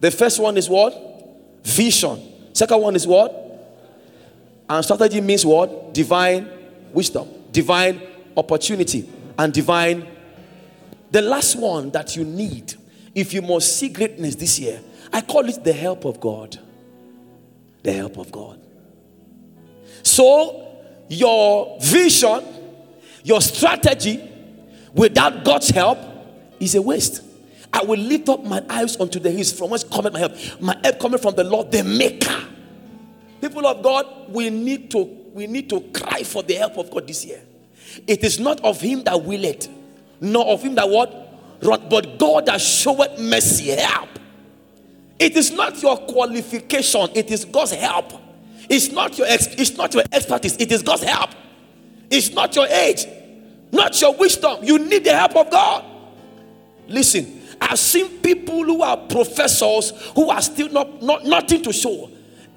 The 0.00 0.10
first 0.10 0.40
one 0.40 0.56
is 0.56 0.68
what? 0.68 0.92
Vision. 1.62 2.20
Second 2.52 2.80
one 2.82 2.96
is 2.96 3.06
what? 3.06 3.32
And 4.68 4.84
strategy 4.84 5.20
means 5.20 5.46
what? 5.46 5.94
Divine 5.94 6.50
wisdom, 6.92 7.28
divine 7.52 8.02
opportunity, 8.36 9.08
and 9.38 9.52
divine. 9.52 10.08
The 11.10 11.22
last 11.22 11.56
one 11.56 11.90
that 11.90 12.16
you 12.16 12.24
need, 12.24 12.74
if 13.14 13.32
you 13.32 13.42
must 13.42 13.76
see 13.76 13.88
greatness 13.88 14.36
this 14.36 14.58
year, 14.58 14.80
I 15.12 15.20
call 15.20 15.48
it 15.48 15.62
the 15.64 15.72
help 15.72 16.04
of 16.04 16.20
God. 16.20 16.58
The 17.82 17.92
help 17.92 18.16
of 18.18 18.30
God. 18.30 18.60
So, 20.02 20.76
your 21.08 21.78
vision, 21.80 22.44
your 23.24 23.40
strategy, 23.40 24.28
without 24.94 25.44
God's 25.44 25.70
help, 25.70 25.98
is 26.60 26.74
a 26.74 26.82
waste. 26.82 27.22
I 27.72 27.82
will 27.82 27.98
lift 27.98 28.28
up 28.28 28.44
my 28.44 28.62
eyes 28.68 28.98
unto 28.98 29.18
the 29.18 29.30
hills 29.30 29.52
from 29.52 29.70
whence 29.70 29.84
cometh 29.84 30.12
my 30.12 30.18
help. 30.18 30.36
My 30.60 30.76
help 30.82 30.98
coming 31.00 31.18
from 31.18 31.34
the 31.34 31.44
Lord, 31.44 31.70
the 31.70 31.84
Maker. 31.84 32.44
People 33.40 33.66
of 33.66 33.82
God, 33.82 34.06
we 34.28 34.50
need 34.50 34.90
to 34.90 35.20
we 35.32 35.46
need 35.46 35.70
to 35.70 35.80
cry 35.80 36.24
for 36.24 36.42
the 36.42 36.54
help 36.54 36.76
of 36.76 36.90
God 36.90 37.06
this 37.06 37.24
year. 37.24 37.40
It 38.06 38.24
is 38.24 38.38
not 38.40 38.60
of 38.62 38.80
him 38.80 39.04
that 39.04 39.22
will 39.22 39.44
it, 39.44 39.68
nor 40.20 40.46
of 40.46 40.62
him 40.62 40.74
that 40.74 40.88
what, 40.88 41.60
but 41.60 42.18
God 42.18 42.46
that 42.46 42.60
showeth 42.60 43.18
mercy, 43.18 43.70
help. 43.70 44.08
It 45.18 45.36
is 45.36 45.52
not 45.52 45.82
your 45.82 45.96
qualification, 45.98 47.08
it 47.14 47.30
is 47.30 47.44
God's 47.44 47.72
help. 47.72 48.12
It's 48.68 48.90
not 48.90 49.18
your 49.18 49.26
ex, 49.26 49.46
it's 49.46 49.76
not 49.76 49.92
your 49.92 50.04
expertise, 50.12 50.56
it 50.56 50.70
is 50.70 50.82
God's 50.82 51.02
help. 51.02 51.30
It's 52.10 52.32
not 52.32 52.54
your 52.56 52.66
age, 52.66 53.06
not 53.72 54.00
your 54.00 54.14
wisdom. 54.16 54.64
You 54.64 54.78
need 54.78 55.04
the 55.04 55.14
help 55.14 55.36
of 55.36 55.50
God. 55.50 55.84
Listen, 56.88 57.42
I've 57.60 57.78
seen 57.78 58.20
people 58.20 58.64
who 58.64 58.82
are 58.82 58.96
professors 58.96 59.92
who 60.14 60.30
are 60.30 60.40
still 60.40 60.68
not, 60.70 61.02
not 61.02 61.24
nothing 61.24 61.62
to 61.62 61.72
show. 61.72 62.10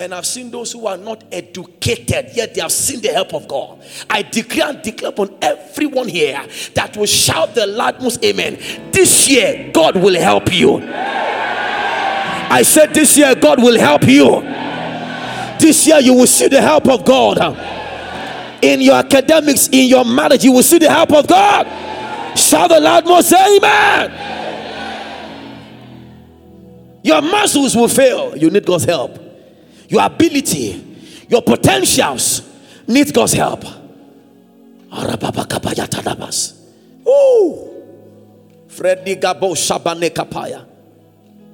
And 0.04 0.14
I've 0.14 0.26
seen 0.26 0.52
those 0.52 0.74
who 0.74 0.86
are 0.86 0.98
not 0.98 1.24
educated, 1.32 2.32
yet 2.34 2.54
they 2.54 2.60
have 2.60 2.74
seen 2.74 3.00
the 3.00 3.08
help 3.08 3.34
of 3.34 3.48
God. 3.48 3.82
I 4.10 4.22
declare 4.24 4.72
and 4.72 4.82
declare 4.82 5.12
upon 5.12 5.34
everyone 5.42 6.10
here 6.10 6.46
that 6.74 6.98
will 6.98 7.06
shout 7.06 7.56
the 7.56 7.66
loudest 7.66 8.22
amen. 8.22 8.60
This 8.92 9.30
year, 9.30 9.72
God 9.74 9.96
will 9.96 10.20
help 10.20 10.52
you. 10.52 10.82
I 10.84 12.64
said, 12.66 12.94
This 12.94 13.18
year, 13.18 13.34
God 13.34 13.64
will 13.64 13.80
help 13.80 14.04
you. 14.04 14.42
This 15.58 15.88
year 15.88 16.02
you 16.02 16.16
will 16.16 16.28
see 16.28 16.50
the 16.50 16.62
help 16.62 16.90
of 16.90 17.06
God. 17.06 17.38
In 18.62 18.82
your 18.82 18.96
academics, 18.96 19.70
in 19.70 19.88
your 19.88 20.04
marriage, 20.04 20.44
you 20.44 20.52
will 20.52 20.64
see 20.64 20.80
the 20.80 20.90
help 20.90 21.14
of 21.14 21.28
God. 21.28 21.66
Shout 22.38 22.68
the 22.72 22.82
loud 22.82 23.06
most 23.06 23.32
amen. 23.32 24.12
Your 27.04 27.22
muscles 27.22 27.74
will 27.74 27.88
fail. 27.88 28.36
You 28.36 28.50
need 28.50 28.66
God's 28.66 28.84
help. 28.84 29.23
Your 29.94 30.06
ability, 30.08 31.26
your 31.30 31.44
potentials 31.44 32.42
need 32.88 33.14
God's 33.14 33.34
help. 33.34 33.64
Ooh. 37.08 37.70
Freddy 38.70 39.16
Gabo 39.18 39.54
Shabane 39.54 40.10
Kapaya. 40.10 40.66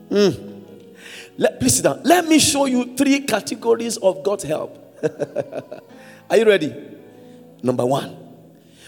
Mm. 0.10 0.64
Let, 1.38 1.60
please 1.60 1.76
sit 1.76 1.84
down. 1.84 2.00
Let 2.06 2.30
me 2.30 2.40
show 2.40 2.64
you 2.66 2.96
three 2.96 3.20
categories 3.26 3.98
of 3.98 4.24
God's 4.24 4.46
help. 4.46 5.02
Are 6.30 6.38
you 6.38 6.46
ready? 6.46 6.74
Number 7.62 7.86
one, 7.86 8.12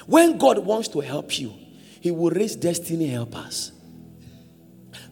when 0.05 0.37
God 0.37 0.59
wants 0.59 0.87
to 0.87 1.01
help 1.01 1.37
you, 1.37 1.53
He 1.99 2.09
will 2.09 2.29
raise 2.29 2.55
destiny 2.55 3.07
helpers. 3.07 3.73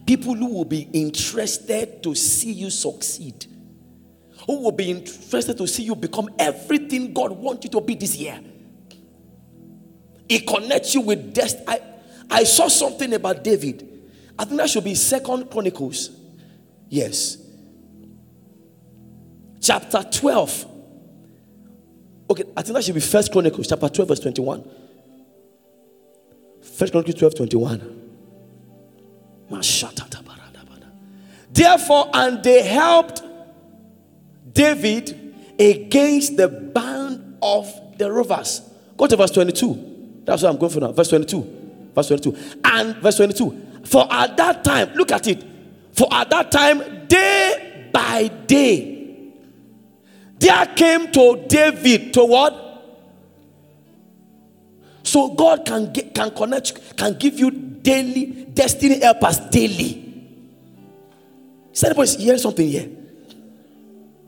People 0.06 0.34
who 0.34 0.54
will 0.54 0.64
be 0.64 0.88
interested 0.94 2.02
to 2.02 2.14
see 2.14 2.52
you 2.52 2.70
succeed, 2.70 3.44
who 4.50 4.62
will 4.64 4.72
be 4.72 4.90
interested 4.90 5.56
to 5.56 5.64
see 5.64 5.84
you 5.84 5.94
become 5.94 6.28
everything 6.36 7.12
God 7.12 7.30
wants 7.30 7.64
you 7.64 7.70
to 7.70 7.80
be 7.80 7.94
this 7.94 8.16
year. 8.16 8.40
It 10.28 10.44
connects 10.44 10.92
you 10.92 11.02
with 11.02 11.32
destiny. 11.32 11.66
I, 11.68 11.80
I 12.28 12.42
saw 12.42 12.66
something 12.66 13.12
about 13.12 13.44
David. 13.44 14.10
I 14.36 14.44
think 14.44 14.56
that 14.56 14.68
should 14.68 14.82
be 14.82 14.96
Second 14.96 15.52
Chronicles. 15.52 16.10
Yes. 16.88 17.38
Chapter 19.60 20.02
12. 20.02 20.66
Okay, 22.30 22.42
I 22.56 22.62
think 22.62 22.74
that 22.74 22.82
should 22.82 22.96
be 22.96 23.00
First 23.00 23.30
Chronicles, 23.30 23.68
chapter 23.68 23.88
12, 23.88 24.08
verse 24.08 24.18
21. 24.18 24.68
First 26.60 26.90
Chronicles 26.92 27.14
12, 27.14 27.34
21. 27.36 28.00
Therefore, 31.52 32.10
and 32.12 32.42
they 32.42 32.62
helped 32.66 33.29
David 34.52 35.54
against 35.58 36.36
the 36.36 36.48
band 36.48 37.38
of 37.42 37.72
the 37.98 38.10
rovers. 38.10 38.62
Go 38.96 39.06
to 39.06 39.16
verse 39.16 39.30
22. 39.30 40.22
That's 40.24 40.42
what 40.42 40.50
I'm 40.50 40.58
going 40.58 40.72
for 40.72 40.80
now. 40.80 40.92
Verse 40.92 41.08
22. 41.08 41.90
Verse 41.94 42.08
22. 42.08 42.36
And 42.64 42.96
verse 42.96 43.16
22. 43.16 43.68
For 43.84 44.06
at 44.10 44.36
that 44.36 44.64
time, 44.64 44.92
look 44.94 45.12
at 45.12 45.26
it. 45.26 45.44
For 45.92 46.06
at 46.12 46.30
that 46.30 46.50
time, 46.50 47.06
day 47.06 47.88
by 47.92 48.28
day, 48.46 49.32
there 50.38 50.66
came 50.66 51.10
to 51.12 51.44
David 51.48 52.14
to 52.14 52.24
what? 52.24 52.66
So 55.02 55.34
God 55.34 55.66
can 55.66 55.92
get, 55.92 56.14
can 56.14 56.30
connect, 56.30 56.96
can 56.96 57.14
give 57.18 57.38
you 57.38 57.50
daily 57.50 58.46
destiny 58.54 59.00
helpers 59.00 59.38
daily. 59.50 60.06
Is 61.72 61.84
anybody 61.84 62.16
hearing 62.16 62.38
something 62.38 62.68
here? 62.68 62.88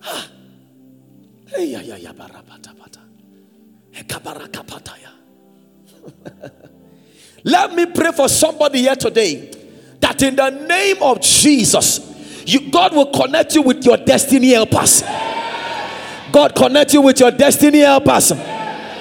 Hey, 1.55 1.67
yeah, 1.67 1.83
yeah, 1.83 1.97
yeah, 1.97 2.13
Let 7.45 7.75
me 7.75 7.87
pray 7.87 8.13
for 8.13 8.29
somebody 8.29 8.81
here 8.81 8.95
today 8.95 9.51
that 10.01 10.23
in 10.23 10.37
the 10.37 10.51
name 10.51 11.03
of 11.03 11.21
Jesus, 11.21 12.45
you, 12.47 12.71
God 12.71 12.95
will 12.95 13.11
connect 13.11 13.55
you 13.55 13.63
with 13.63 13.85
your 13.85 13.97
destiny 13.97 14.53
helpers. 14.53 15.03
God 16.33 16.55
connect 16.55 16.95
you 16.95 17.03
with 17.03 17.21
your 17.21 17.31
destiny 17.31 17.81
helpers. 17.81 18.33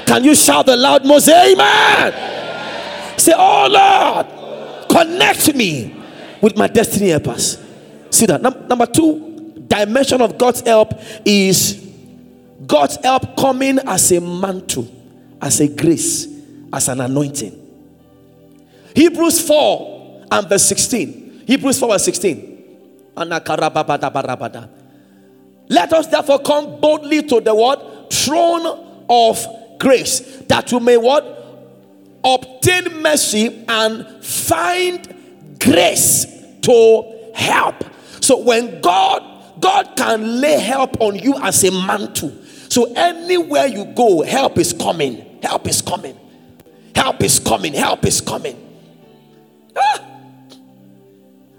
Can 0.05 0.23
you 0.23 0.35
shout 0.35 0.65
the 0.65 0.75
loud 0.75 1.05
most 1.05 1.29
amen? 1.29 2.13
Say, 3.17 3.33
Oh 3.35 3.67
Lord, 3.69 4.89
connect 4.89 5.55
me 5.55 5.95
with 6.41 6.57
my 6.57 6.67
destiny 6.67 7.09
helpers. 7.09 7.57
See 8.09 8.25
that. 8.25 8.41
Num- 8.41 8.67
number 8.67 8.87
two 8.87 9.30
dimension 9.71 10.21
of 10.21 10.37
God's 10.37 10.61
help 10.61 10.93
is 11.25 11.77
God's 12.67 12.97
help 12.97 13.37
coming 13.37 13.79
as 13.79 14.11
a 14.11 14.19
mantle, 14.19 14.87
as 15.41 15.61
a 15.61 15.67
grace, 15.69 16.27
as 16.73 16.89
an 16.89 16.99
anointing. 16.99 17.57
Hebrews 18.93 19.39
4 19.47 20.25
and 20.29 20.49
verse 20.49 20.63
16. 20.65 21.43
Hebrews 21.47 21.79
4 21.79 21.93
and 21.93 22.01
16. 22.01 22.47
Let 25.69 25.93
us 25.93 26.07
therefore 26.07 26.39
come 26.39 26.81
boldly 26.81 27.23
to 27.23 27.39
the 27.39 27.55
what? 27.55 28.13
Throne 28.13 29.05
of 29.09 29.45
grace 29.79 30.19
that 30.47 30.71
you 30.71 30.81
may 30.81 30.97
what? 30.97 31.23
Obtain 32.23 33.01
mercy 33.01 33.65
and 33.67 34.05
find 34.23 35.15
grace 35.59 36.25
to 36.61 37.31
help. 37.33 37.83
So 38.19 38.37
when 38.37 38.81
God 38.81 39.30
God 39.61 39.95
can 39.95 40.41
lay 40.41 40.59
help 40.59 40.99
on 40.99 41.15
you 41.17 41.35
as 41.41 41.63
a 41.63 41.71
mantle. 41.71 42.33
So 42.69 42.91
anywhere 42.93 43.67
you 43.67 43.85
go, 43.85 44.23
help 44.23 44.57
is 44.57 44.73
coming. 44.73 45.39
Help 45.41 45.67
is 45.67 45.81
coming. 45.81 46.17
Help 46.95 47.21
is 47.23 47.39
coming. 47.39 47.73
Help 47.73 48.05
is 48.05 48.19
coming. 48.21 48.57
Ah. 49.75 50.07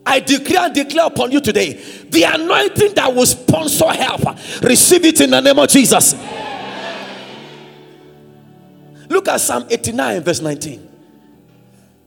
I 0.04 0.20
declare 0.20 0.66
and 0.66 0.74
declare 0.74 1.06
upon 1.06 1.30
you 1.30 1.40
today 1.40 1.74
the 2.10 2.24
anointing 2.24 2.94
that 2.94 3.14
will 3.14 3.24
sponsor 3.24 3.88
help. 3.88 4.22
Receive 4.62 5.04
it 5.04 5.20
in 5.20 5.30
the 5.30 5.40
name 5.40 5.58
of 5.58 5.68
Jesus. 5.68 6.14
Look 9.08 9.28
at 9.28 9.40
Psalm 9.40 9.66
89, 9.70 10.22
verse 10.22 10.40
19. 10.40 10.88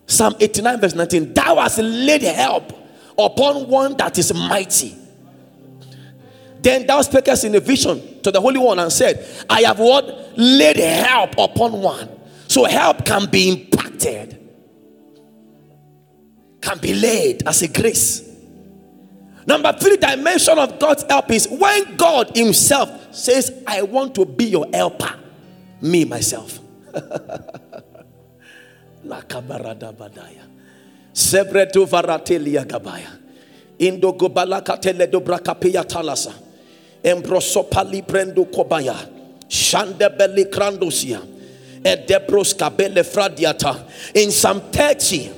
Psalm 0.08 0.36
89, 0.40 0.82
verse 0.82 0.96
19. 0.96 1.34
Thou 1.34 1.56
hast 1.56 1.78
laid 1.78 2.24
help 2.24 2.74
upon 3.18 3.68
one 3.68 3.96
that 3.98 4.18
is 4.18 4.34
mighty. 4.34 5.05
Then 6.66 6.88
thou 6.88 7.00
spakest 7.02 7.46
in 7.46 7.54
a 7.54 7.60
vision 7.60 8.24
to 8.24 8.32
the 8.32 8.42
Holy 8.42 8.58
One 8.58 8.80
and 8.80 8.92
said, 8.92 9.24
I 9.48 9.62
have 9.62 9.78
what? 9.78 10.34
Laid 10.36 10.78
help 10.78 11.38
upon 11.38 11.74
one. 11.74 12.10
So 12.48 12.64
help 12.66 13.06
can 13.06 13.30
be 13.30 13.50
impacted, 13.50 14.40
can 16.62 16.80
be 16.80 16.96
laid 16.96 17.48
as 17.48 17.62
a 17.62 17.68
grace. 17.68 18.28
Number 19.46 19.74
three 19.74 19.98
dimension 19.98 20.58
of 20.58 20.80
God's 20.80 21.04
help 21.04 21.30
is 21.30 21.48
when 21.48 21.98
God 21.98 22.36
Himself 22.36 23.14
says, 23.14 23.62
I 23.68 23.84
want 23.84 24.16
to 24.16 24.26
be 24.26 24.46
your 24.46 24.66
helper, 24.74 25.20
me, 25.82 26.04
myself. 26.04 26.60
Varatelia 31.86 32.66
gabaya. 32.66 33.20
Indo 33.78 34.12
dobra 34.14 35.40
kapia 35.40 35.84
talasa. 35.84 36.45
Embrosopali 37.06 38.02
prendo 38.02 38.46
kobaya. 38.52 38.96
Shande 39.48 40.10
beli 40.18 40.46
krandosia. 40.46 41.22
Edebros 41.84 42.56
kabele 42.56 43.04
fradiata. 43.04 43.86
In 44.16 44.32
Psalm 44.32 44.60
30 44.72 45.32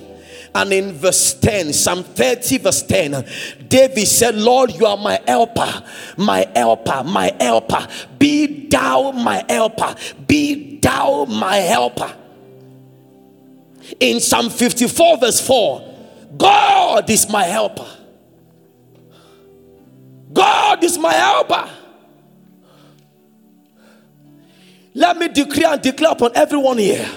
and 0.56 0.72
in 0.72 0.94
verse 0.94 1.34
10, 1.34 1.74
Psalm 1.74 2.04
30, 2.04 2.58
verse 2.60 2.82
10, 2.84 3.26
David 3.68 4.08
said, 4.08 4.36
Lord, 4.36 4.72
you 4.74 4.86
are 4.86 4.96
my 4.96 5.20
helper, 5.28 5.84
my 6.16 6.48
helper, 6.56 7.04
my 7.04 7.36
helper. 7.38 7.86
Be 8.18 8.68
thou 8.70 9.12
my 9.12 9.44
helper, 9.50 9.94
be 10.26 10.80
thou 10.80 11.26
my 11.26 11.58
helper. 11.58 12.16
In 14.00 14.22
Psalm 14.22 14.50
54, 14.50 15.18
verse 15.18 15.46
4, 15.46 15.94
God 16.38 17.10
is 17.10 17.30
my 17.30 17.44
helper. 17.44 17.88
God 20.32 20.84
is 20.84 20.98
my 20.98 21.14
helper. 21.14 21.70
Let 24.94 25.18
me 25.18 25.28
declare 25.28 25.74
and 25.74 25.82
declare 25.82 26.12
upon 26.12 26.32
everyone 26.36 26.80
here. 26.80 27.08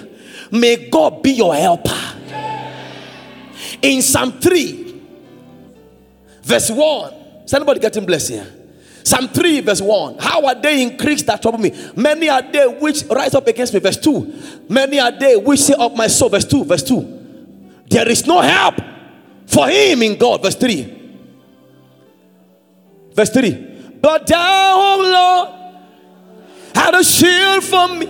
May 0.51 0.89
God 0.89 1.23
be 1.23 1.31
your 1.31 1.55
helper. 1.55 1.97
In 3.81 4.01
Psalm 4.01 4.33
3, 4.33 5.01
verse 6.43 6.69
1. 6.69 7.13
Is 7.45 7.53
anybody 7.53 7.79
getting 7.79 8.05
blessed 8.05 8.29
here? 8.29 8.47
Psalm 9.03 9.27
3, 9.29 9.61
verse 9.61 9.81
1. 9.81 10.19
How 10.19 10.45
are 10.45 10.53
they 10.53 10.83
increased 10.83 11.25
that 11.25 11.41
trouble 11.41 11.57
me? 11.57 11.71
Many 11.95 12.29
are 12.29 12.43
they 12.43 12.67
which 12.67 13.03
rise 13.05 13.33
up 13.33 13.47
against 13.47 13.73
me. 13.73 13.79
Verse 13.79 13.97
2. 13.97 14.65
Many 14.69 14.99
are 14.99 15.11
they 15.11 15.37
which 15.37 15.61
say 15.61 15.73
up 15.73 15.95
my 15.95 16.07
soul. 16.07 16.29
Verse 16.29 16.45
2. 16.45 16.65
Verse 16.65 16.83
2. 16.83 17.83
There 17.89 18.07
is 18.07 18.27
no 18.27 18.41
help 18.41 18.75
for 19.47 19.67
him 19.67 20.03
in 20.03 20.17
God. 20.17 20.43
Verse 20.43 20.55
3. 20.55 21.00
Verse 23.13 23.29
3. 23.29 23.97
But 24.01 24.27
thou, 24.27 24.75
O 24.77 25.01
Lord, 25.01 25.49
had 26.73 26.95
a 26.95 27.03
shield 27.03 27.63
for 27.63 27.87
me, 27.87 28.07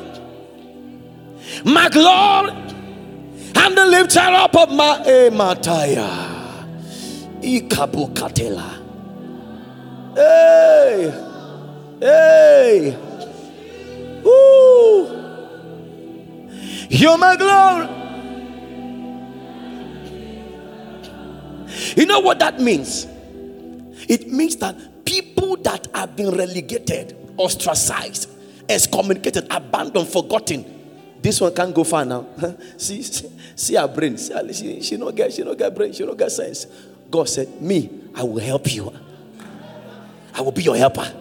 my 1.66 1.90
glory, 1.90 2.52
and 3.56 3.78
the 3.78 3.86
lifter 3.86 4.20
up 4.20 4.56
of 4.56 4.72
my 4.72 5.04
emataya. 5.06 6.30
Ikabukatela. 7.42 8.80
Hey. 10.16 11.12
Hey. 12.00 12.98
Woo. 14.24 15.08
You're 16.90 17.18
my 17.18 17.36
glory. 17.36 17.88
You 21.96 22.06
know 22.06 22.20
what 22.20 22.40
that 22.40 22.60
means? 22.60 23.08
It 24.08 24.28
means 24.28 24.56
that 24.58 24.76
people 25.12 25.58
that 25.58 25.88
have 25.94 26.16
been 26.16 26.30
relegated, 26.32 27.34
ostracized, 27.36 28.30
excommunicated, 28.70 29.46
abandoned, 29.52 30.08
forgotten. 30.08 30.64
This 31.22 31.42
one 31.42 31.54
can't 31.54 31.76
go 31.76 31.84
far 31.84 32.06
now. 32.06 32.26
see, 32.78 33.04
see, 33.04 33.30
see 33.56 33.76
her 33.76 33.90
brain. 33.90 34.18
See 34.18 34.34
her, 34.34 34.54
she, 34.54 34.82
she 34.82 34.96
not 34.96 35.14
get, 35.14 35.34
she 35.34 35.44
not 35.44 35.58
get 35.58 35.76
brain, 35.76 35.92
she 35.92 36.06
not 36.06 36.18
get 36.18 36.32
sense. 36.32 36.66
God 37.10 37.28
said, 37.28 37.62
Me, 37.62 37.90
I 38.16 38.24
will 38.24 38.40
help 38.40 38.74
you. 38.74 38.92
I 40.34 40.42
will 40.42 40.54
be 40.54 40.64
your 40.64 40.78
helper. 40.78 41.14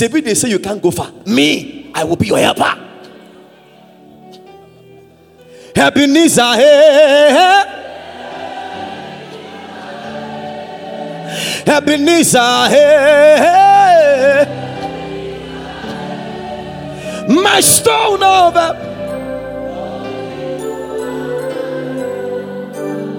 Maybe 0.00 0.20
they 0.22 0.34
say 0.34 0.48
you 0.48 0.60
can't 0.60 0.82
go 0.82 0.90
far. 0.90 1.12
Me, 1.26 1.92
I 1.94 2.04
will 2.04 2.16
be 2.16 2.28
your 2.28 2.38
helper. 2.38 2.86
Ebenezer, 5.76 6.54
hey, 6.54 7.28
hey. 7.30 7.89
Ebenezer, 11.66 12.68
hey, 12.68 14.44
my 17.28 17.60
stone 17.60 18.22
over. 18.22 18.86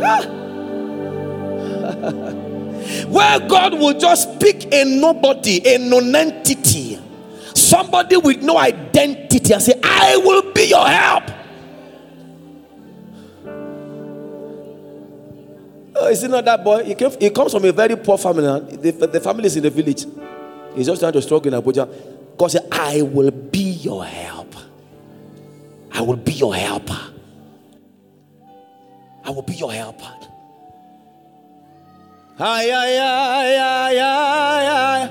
Ah. 0.03 0.25
Where 3.07 3.39
God 3.47 3.73
will 3.79 3.97
just 3.97 4.39
pick 4.39 4.73
a 4.73 4.83
nobody, 4.83 5.61
a 5.65 5.77
non-entity, 5.77 6.99
somebody 7.55 8.17
with 8.17 8.41
no 8.41 8.57
identity, 8.57 9.53
and 9.53 9.61
say, 9.63 9.79
"I 9.83 10.17
will 10.17 10.51
be 10.51 10.65
your 10.67 10.85
help." 10.87 11.30
Is 16.11 16.23
it 16.23 16.29
not 16.29 16.45
that 16.45 16.63
boy? 16.63 16.83
He, 16.83 16.95
came, 16.95 17.11
he 17.19 17.29
comes 17.29 17.51
from 17.51 17.65
a 17.65 17.71
very 17.71 17.95
poor 17.95 18.17
family. 18.17 18.77
The, 18.77 19.07
the 19.07 19.19
family 19.19 19.45
is 19.45 19.55
in 19.55 19.63
the 19.63 19.69
village. 19.69 20.05
He's 20.75 20.85
just 20.85 21.01
trying 21.01 21.13
to 21.13 21.21
struggle 21.21 21.53
in 21.53 21.61
Abuja. 21.61 21.87
God 22.37 22.51
said, 22.51 22.67
I 22.71 23.01
will 23.01 23.31
be 23.31 23.59
your 23.59 24.05
help. 24.05 24.55
I 25.91 26.01
will 26.01 26.15
be 26.15 26.31
your 26.33 26.55
helper. 26.55 26.99
I 29.23 29.29
will 29.29 29.41
be 29.41 29.53
your 29.53 29.71
helper. 29.71 30.13
Ay, 32.39 32.71
ay, 32.71 32.97
ay, 32.97 33.57
ay, 33.57 33.99
ay, 33.99 34.67
ay. 34.67 35.09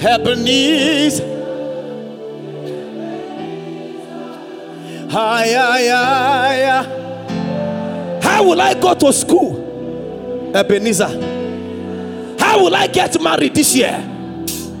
Ebenezer. 0.00 1.24
Ay, 5.10 5.54
ay, 5.54 5.88
ay, 5.88 6.62
ay. 6.68 6.97
How 8.38 8.44
will 8.44 8.60
I 8.60 8.72
go 8.74 8.94
to 8.94 9.12
school? 9.12 10.52
Ebenezer. 10.54 11.08
How 12.38 12.62
will 12.62 12.72
I 12.72 12.86
get 12.86 13.20
married 13.20 13.52
this 13.52 13.74
year? 13.74 13.98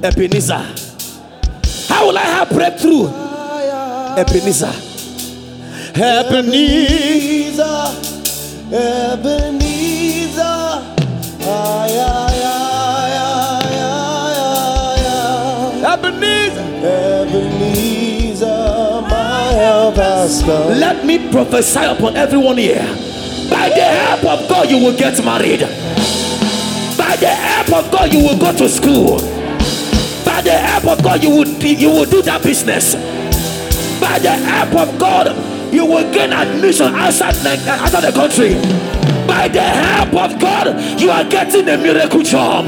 Ebenezer. 0.00 0.64
How 1.88 2.06
will 2.06 2.16
I 2.16 2.22
have 2.22 2.50
breakthrough? 2.50 3.08
Ebenezer. 4.16 4.72
Ebenezer. 5.92 7.64
Ebenezer. 8.70 10.44
Ay, 11.42 11.98
ay, 11.98 12.42
ay, 12.46 13.12
ay, 13.18 13.74
ay, 13.74 15.02
ay. 15.82 15.94
Ebenezer. 15.94 16.62
Ebenezer, 17.26 18.46
my 19.10 19.50
help 19.50 19.96
has 19.96 20.42
come. 20.44 20.78
Let 20.78 21.04
me 21.04 21.18
prophesy 21.32 21.82
upon 21.86 22.14
everyone 22.16 22.58
here. 22.58 23.07
By 23.50 23.68
the 23.70 23.84
help 23.84 24.24
of 24.24 24.48
God, 24.48 24.70
you 24.70 24.78
will 24.78 24.96
get 24.96 25.22
married. 25.24 25.60
By 26.96 27.16
the 27.16 27.28
help 27.28 27.84
of 27.84 27.92
God, 27.92 28.12
you 28.12 28.20
will 28.20 28.38
go 28.38 28.52
to 28.56 28.68
school. 28.68 29.18
By 30.24 30.42
the 30.42 30.52
help 30.52 30.86
of 30.86 31.02
God, 31.02 31.22
you 31.22 31.30
will 31.30 31.48
you 31.64 31.90
will 31.90 32.04
do 32.04 32.22
that 32.22 32.42
business. 32.42 32.94
By 34.00 34.18
the 34.18 34.30
help 34.30 34.74
of 34.76 34.98
God, 34.98 35.34
you 35.72 35.84
will 35.84 36.10
gain 36.12 36.32
admission 36.32 36.94
outside 36.94 37.36
outside 37.66 38.04
the 38.04 38.12
country. 38.12 38.54
By 39.26 39.48
the 39.48 39.60
help 39.60 40.14
of 40.14 40.40
God, 40.40 41.00
you 41.00 41.10
are 41.10 41.24
getting 41.24 41.68
a 41.68 41.76
miracle 41.76 42.22
job. 42.22 42.66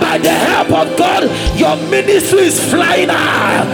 By 0.00 0.18
the 0.18 0.30
help 0.30 0.70
of 0.72 0.96
God, 0.98 1.24
your 1.56 1.76
ministry 1.88 2.40
is 2.40 2.58
flying 2.70 3.08
high. 3.08 3.64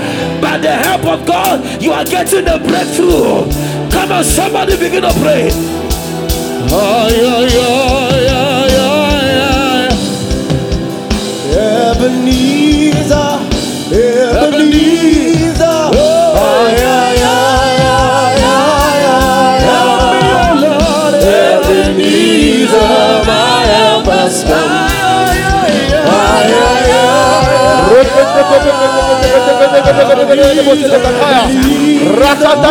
By 0.40 0.58
the 0.58 0.72
help 0.72 1.04
of 1.06 1.26
God, 1.26 1.82
you 1.82 1.92
are 1.92 2.04
getting 2.04 2.46
a 2.46 2.58
breakthrough. 2.58 3.50
Come 3.90 4.12
on, 4.12 4.24
somebody 4.24 4.76
begin 4.76 5.02
to 5.02 5.12
pray. 5.20 5.85
Ay, 6.72 7.14
ay, 7.20 7.56
ay, 7.56 8.26
ay, 8.28 8.74
ay, 8.76 9.30
ay. 9.40 9.88
Ebenezer, 11.96 13.38
Ebenezer. 13.92 15.90
Ay, 15.94 16.76
ay, 16.82 17.20
ay, 17.22 17.80
ay, 17.86 18.42
ay, 18.44 19.04
ay. 19.14 19.60
Oh 19.68 20.52
Lord. 20.64 21.14
Ebenezer, 21.22 22.94
my 23.26 23.62
help 23.74 24.06
has 24.06 24.36
come. 24.44 24.72
Ay, 24.86 25.38
ay, 25.54 26.50
ay, 26.52 26.75
Rakata 32.20 32.70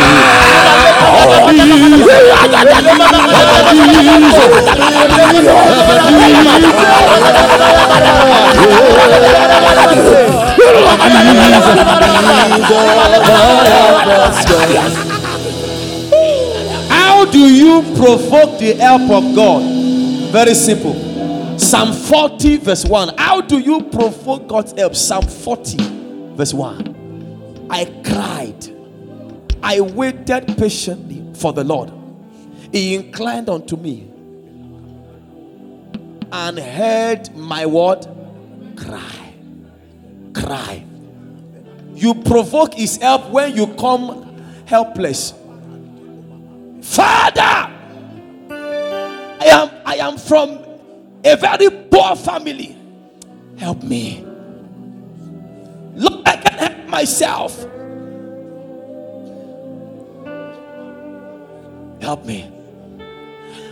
How 16.89 17.25
do 17.31 17.39
you 17.39 17.81
provoke 17.95 18.59
the 18.59 18.75
help 18.77 19.09
of 19.09 19.33
God? 19.33 19.63
Very 20.31 20.53
simple. 20.53 21.57
Psalm 21.57 21.93
40, 21.93 22.57
verse 22.57 22.83
1. 22.85 23.15
How 23.17 23.39
do 23.39 23.59
you 23.59 23.81
provoke 23.83 24.49
God's 24.49 24.73
help? 24.73 24.93
Psalm 24.93 25.23
40, 25.23 25.77
verse 26.35 26.53
1. 26.53 27.67
I 27.69 27.85
cried, 28.03 28.67
I 29.63 29.79
waited 29.79 30.57
patiently 30.57 31.20
for 31.41 31.51
the 31.51 31.63
Lord. 31.63 31.91
He 32.71 32.95
inclined 32.95 33.49
unto 33.49 33.75
me 33.75 34.07
and 36.31 36.57
heard 36.57 37.35
my 37.35 37.65
word 37.65 38.07
cry. 38.77 39.33
Cry. 40.33 40.85
You 41.95 42.13
provoke 42.13 42.75
his 42.75 42.97
help 42.97 43.29
when 43.29 43.55
you 43.55 43.67
come 43.75 44.41
helpless. 44.65 45.33
Father, 46.81 47.71
I 48.49 49.45
am 49.45 49.69
I 49.85 49.95
am 49.95 50.17
from 50.17 50.59
a 51.25 51.35
very 51.35 51.69
poor 51.69 52.15
family. 52.15 52.77
Help 53.57 53.83
me. 53.83 54.25
Look, 55.95 56.21
I 56.25 56.37
can't 56.37 56.59
help 56.59 56.87
myself. 56.87 57.65
Help 62.11 62.25
me. 62.25 62.51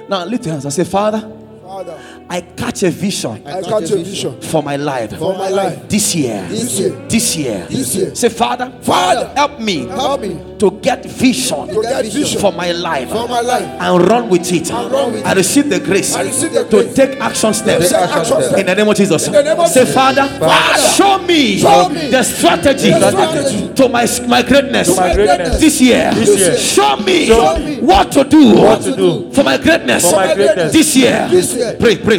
Now 0.08 0.24
lift 0.24 0.46
your 0.46 0.54
hands 0.54 0.64
and 0.64 0.74
say, 0.74 0.86
Father, 0.86 1.20
Father, 1.62 2.00
I 2.32 2.42
catch 2.42 2.84
a 2.84 2.92
vision 2.92 3.42
I 3.48 3.62
catch 3.62 3.90
a 3.90 3.98
vision 3.98 4.40
for 4.42 4.62
my 4.62 4.76
life. 4.76 5.18
for 5.18 5.36
my 5.36 5.50
life. 5.50 5.90
This 5.90 6.14
year. 6.16 6.46
This 6.48 6.80
year. 6.80 6.90
This 7.10 7.36
year. 7.36 7.66
This 7.68 7.96
year. 7.96 8.14
Say, 8.16 8.30
Father, 8.30 8.72
Father, 8.82 9.34
help 9.36 9.60
me 9.60 9.88
help 9.88 10.22
me 10.22 10.38
to 10.60 10.72
get 10.82 11.04
vision 11.06 11.68
to 11.70 11.82
get 11.82 12.06
vision 12.06 12.40
for 12.40 12.52
my 12.52 12.72
life 12.72 13.10
for 13.10 13.28
my 13.28 13.40
life. 13.42 13.64
and 13.64 14.08
run 14.08 14.30
with 14.30 14.52
it. 14.52 14.70
And 14.72 14.92
run 14.92 15.14
with 15.14 15.26
I 15.26 15.34
receive 15.34 15.70
the 15.70 15.80
grace 15.80 16.14
I 16.16 16.22
receive 16.24 16.54
the 16.54 16.66
to 16.66 16.70
grace 16.84 16.94
take 16.96 17.20
action 17.20 17.54
steps 17.54 17.90
take 17.90 18.00
action 18.00 18.26
steps. 18.44 18.60
in 18.60 18.66
the 18.68 18.76
name 18.76 18.88
of 18.88 18.96
Jesus. 18.96 19.26
the 19.26 19.42
name 19.42 19.60
of 19.60 19.68
Say, 19.68 19.80
Jesus. 19.82 19.96
Father, 19.96 20.28
Father, 20.40 20.82
show 20.94 21.18
me 21.26 21.58
show 21.58 21.90
me 21.90 22.10
the 22.12 22.22
strategy 22.24 22.90
the 22.92 23.10
strategy 23.10 23.74
to 23.74 23.90
my, 23.90 24.06
my 24.28 24.44
greatness 24.44 24.94
to 24.94 25.02
my 25.02 25.14
greatness 25.16 25.60
this 25.60 25.82
year. 25.82 26.12
this 26.14 26.38
year. 26.40 26.58
Show 26.58 26.96
me 26.98 27.26
Show 27.26 27.58
me 27.58 27.80
what 27.82 28.12
to 28.12 28.24
do 28.24 28.56
what 28.56 28.82
to 28.84 28.96
do 28.96 29.32
for 29.32 29.44
my 29.44 29.58
greatness 29.58 30.10
for 30.10 30.16
my 30.18 30.36
greatness 30.36 30.74
this 30.74 30.96
year. 30.96 31.28
this 31.32 31.56
year. 31.56 31.76
Pray, 31.80 31.96
pray, 31.98 32.19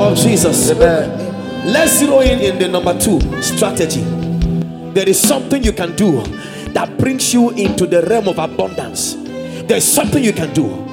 of 0.00 0.16
Jesus. 0.16 0.70
Let's 1.64 1.98
zero 1.98 2.20
in 2.20 2.40
in 2.40 2.58
the 2.58 2.68
number 2.68 2.98
two 2.98 3.20
strategy. 3.42 4.02
There 4.92 5.08
is 5.08 5.18
something 5.18 5.62
you 5.62 5.72
can 5.72 5.96
do 5.96 6.22
that 6.72 6.98
brings 6.98 7.32
you 7.32 7.50
into 7.50 7.86
the 7.86 8.02
realm 8.02 8.28
of 8.28 8.38
abundance. 8.38 9.14
There's 9.66 9.84
something 9.84 10.22
you 10.22 10.32
can 10.32 10.52
do. 10.52 10.84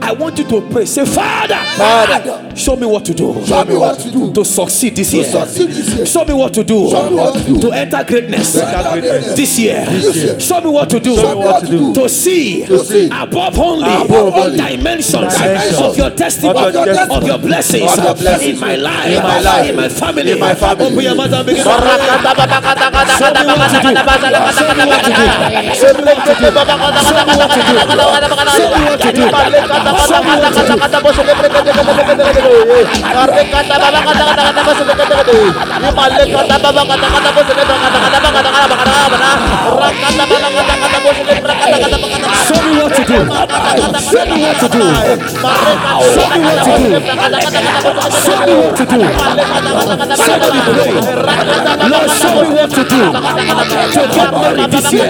I 0.00 0.12
want 0.12 0.38
you 0.38 0.44
to 0.44 0.60
pray. 0.70 0.86
Say, 0.86 1.04
Father, 1.04 1.58
Father, 1.76 2.49
show 2.60 2.76
me 2.76 2.86
what 2.86 3.04
to 3.06 3.14
do. 3.14 3.44
show 3.46 3.64
me 3.64 3.76
what 3.76 3.98
to 3.98 4.10
do 4.10 4.32
to 4.32 4.44
succeed 4.44 4.94
this 4.94 5.12
year. 5.14 5.24
succeed 5.24 5.68
this 5.70 5.94
year. 5.94 6.06
Show 6.06 6.24
me 6.24 6.34
what 6.34 6.52
to 6.54 6.62
do. 6.62 6.90
Show 6.90 7.10
me 7.10 7.16
what 7.16 7.34
to 7.34 7.44
do. 7.44 7.60
to 7.60 7.72
enter 7.72 8.04
greatness 8.04 8.56
enter 8.56 9.00
greatness. 9.00 9.34
this 9.34 9.58
year. 9.58 9.84
This 9.86 10.16
year. 10.16 10.38
Show 10.40 10.60
me 10.60 10.70
what 10.70 10.90
to 10.90 11.00
do. 11.00 11.16
Show 11.16 11.34
me 11.34 11.44
what 11.44 11.64
to 11.64 11.70
do. 11.70 11.94
to 11.94 12.08
see, 12.08 12.66
see 12.84 13.08
above 13.12 13.58
only, 13.58 13.90
above 13.90 14.34
only 14.34 14.56
dimensions, 14.56 15.34
dimensions 15.34 15.78
of 15.80 15.96
your 15.96 16.10
testimony, 16.10 16.58
of 16.68 16.74
your 16.74 16.84
testimony, 16.84 17.16
of 17.22 17.26
your 17.26 17.38
blessings, 17.38 17.98
of 17.98 18.04
your 18.04 18.14
blessings 18.14 18.54
in 18.54 18.60
my 18.60 18.76
life, 18.76 19.06
in 19.06 19.22
my 19.22 19.40
life, 19.40 19.70
in 19.70 19.76
my 19.76 19.88
family, 19.88 20.32
in 20.32 20.38
my 20.38 20.54
family. 20.54 20.86
Open 20.86 21.00
your 21.00 21.14
mouth 21.14 21.32
and 21.32 21.46
begin. 21.46 21.64
Show 21.64 21.80
me 21.80 21.86
what 21.86 22.04
to 26.20 26.34
do. 26.36 26.50
Show 26.50 26.68
me 26.84 26.92
what 27.00 27.00
to 27.00 27.00
do. 27.00 27.00
Show 27.00 27.24
me 27.24 27.34
what 27.36 27.50
to 27.50 27.60
do. 27.60 27.80
Show 28.50 28.68
me 28.70 28.84
what 28.84 29.00
to 29.00 29.10
do. 29.12 29.24
Show 30.06 30.20
me 30.20 30.36
what 30.36 30.50
to 30.50 30.62
do. 30.62 30.76
Show 31.10 31.24
me 31.24 31.34
what 31.34 32.34
to 32.34 32.40
do. 32.40 32.49
Show 32.50 32.58
me 42.66 42.82
what 42.82 42.94
to 42.96 43.04
do. 43.06 43.18
Show 44.10 44.26
me 44.26 44.42
what 44.42 44.58
to 44.58 44.68
do. 44.68 44.82
Show 46.10 46.26
me 46.30 46.42
what 46.42 46.58
to 46.58 46.66
do. 46.66 46.98
Show 48.18 48.38
me 48.46 48.54
what 48.58 48.74
to 48.76 48.84
do. 48.86 48.98
Somebody 50.18 50.60
pray. 50.66 50.90
Lord, 51.90 52.10
show 52.10 52.34
me 52.42 52.48
what 52.50 52.70
to 52.70 52.82
do. 52.82 53.00
To 53.90 54.02
get 54.10 54.30
married 54.32 54.70
this 54.70 54.90
year. 54.92 55.06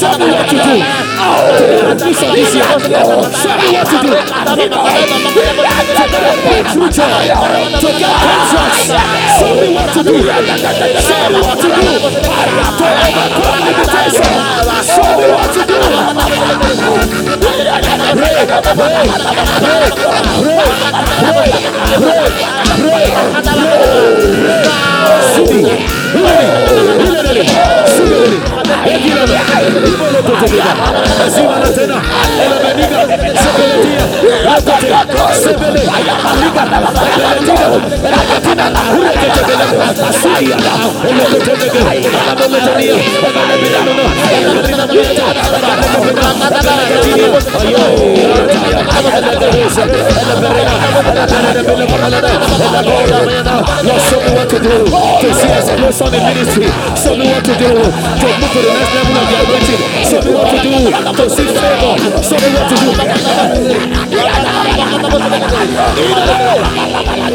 Show 0.00 0.16
me 0.16 0.26
what 0.32 0.48
to 0.48 0.56
do. 0.64 0.74
To 1.60 1.64
get 1.76 1.98
this 1.98 2.20
year. 2.22 2.64
Show 3.42 3.54
me 3.60 3.66
what 3.76 3.86
to 3.90 3.96
do 4.00 4.12
to 6.44 6.50
get 6.50 6.66
a 6.66 6.76
breakthrough 6.76 6.90
joy, 6.90 7.24
to 7.80 7.88
get 7.98 8.14
contracts. 8.20 8.90
Show 9.38 9.54
me 9.54 9.68
what 9.74 9.88
to 9.94 10.02
do. 10.02 10.14
Show 11.00 11.28
me 11.30 11.40
what 11.40 11.58
to 11.60 11.68
do 11.68 11.82
to 11.84 12.86
overcome 13.04 13.60
limitation. 13.64 14.32
Show 14.84 15.10
me 15.18 15.26
what 15.32 15.50
to 15.54 15.62
do 21.08 21.13
pray, 21.24 21.52
pray, 22.02 22.28
pray, 22.82 23.06
pray. 23.32 23.74
Subi, 25.34 25.60
hileli, 26.14 26.48
hileli, 27.04 27.44
subi 27.96 28.14
hileli. 28.14 28.38
Ekilele, 28.84 29.38
ibolo 29.88 30.20
totelida. 30.22 30.72
Zima 31.34 31.56
na 31.58 31.68
tena, 31.76 31.98
elebeniga, 32.44 33.00
sepeletia, 33.42 34.04
rakate, 34.44 34.88
sepele, 35.42 35.82
aliga, 35.98 36.62
elebeniga, 37.14 37.66
elekatina, 38.08 38.66
hureketebele, 38.94 39.66
suya, 40.20 40.56
elebetebele, 41.08 41.80
elebetania, 42.34 42.96
elebinanono, 43.40 44.04
elebinanota, 44.36 44.94
elebinanota, 44.94 45.48
elebinanota, 45.94 46.70
elebinanota, 46.84 47.60
elebinanota, 47.64 47.98
elebinanota, 49.04 49.46
elebinanota, 49.64 51.13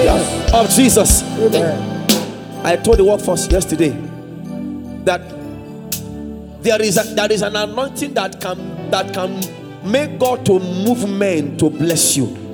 of. 0.09 0.53
Of 0.53 0.69
Jesus. 0.75 1.23
I 2.63 2.75
told 2.75 2.97
the 2.97 3.03
workforce 3.05 3.47
yesterday 3.51 3.89
that 5.05 5.21
there 6.61 6.81
is 6.81 6.97
a, 6.97 7.03
there 7.15 7.31
is 7.31 7.41
an 7.41 7.55
anointing 7.55 8.13
that 8.15 8.41
can 8.41 8.89
that 8.91 9.13
can 9.13 9.39
make 9.89 10.19
God 10.19 10.45
to 10.47 10.59
move 10.59 11.09
men 11.09 11.57
to 11.57 11.69
bless 11.69 12.17
you. 12.17 12.48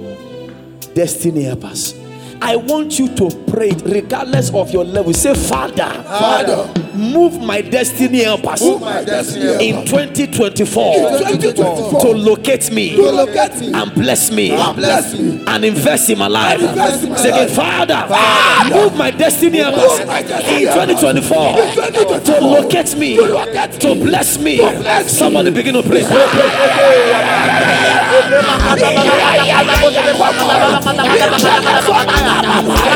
Destiny 0.96 1.44
helpers. 1.44 1.94
I 2.42 2.56
want 2.56 2.98
you 2.98 3.14
to 3.16 3.30
pray 3.56 3.70
it 3.70 3.82
regardless 3.86 4.54
of 4.54 4.70
your 4.72 4.84
level. 4.84 5.14
Say, 5.14 5.34
Father, 5.34 5.88
Father, 6.04 6.70
move 6.94 7.42
my 7.42 7.62
destiny 7.62 8.24
helpers 8.24 8.62
move 8.62 8.82
my 8.82 9.04
destiny 9.04 9.70
in 9.70 9.86
2024 9.86 10.96
in 10.96 11.04
2024 11.42 12.02
to 12.02 12.10
locate 12.12 12.72
me 12.72 12.96
to 12.96 13.12
locate 13.12 13.56
me 13.60 13.74
and 13.74 13.94
bless 13.94 14.32
me 14.32 14.52
and 14.52 14.76
bless 14.76 15.14
me 15.20 15.44
and 15.48 15.66
invest 15.66 16.10
in 16.10 16.18
my 16.18 16.28
life. 16.28 16.60
And 16.60 16.70
in 16.70 16.76
my 17.10 17.18
Say 17.18 17.32
life. 17.32 17.52
Father, 17.52 18.06
Father, 18.08 18.76
move 18.76 18.96
my 18.98 19.12
destiny 19.12 19.58
helpers 19.60 20.00
in 20.00 20.08
2024 20.08 22.20
to 22.22 22.40
locate 22.42 22.98
me, 22.98 23.18
to 23.18 23.96
bless 23.96 24.38
me. 24.40 24.58
Somebody 25.08 25.52
begin 25.52 25.74
to 25.76 25.84
pray. 25.84 26.04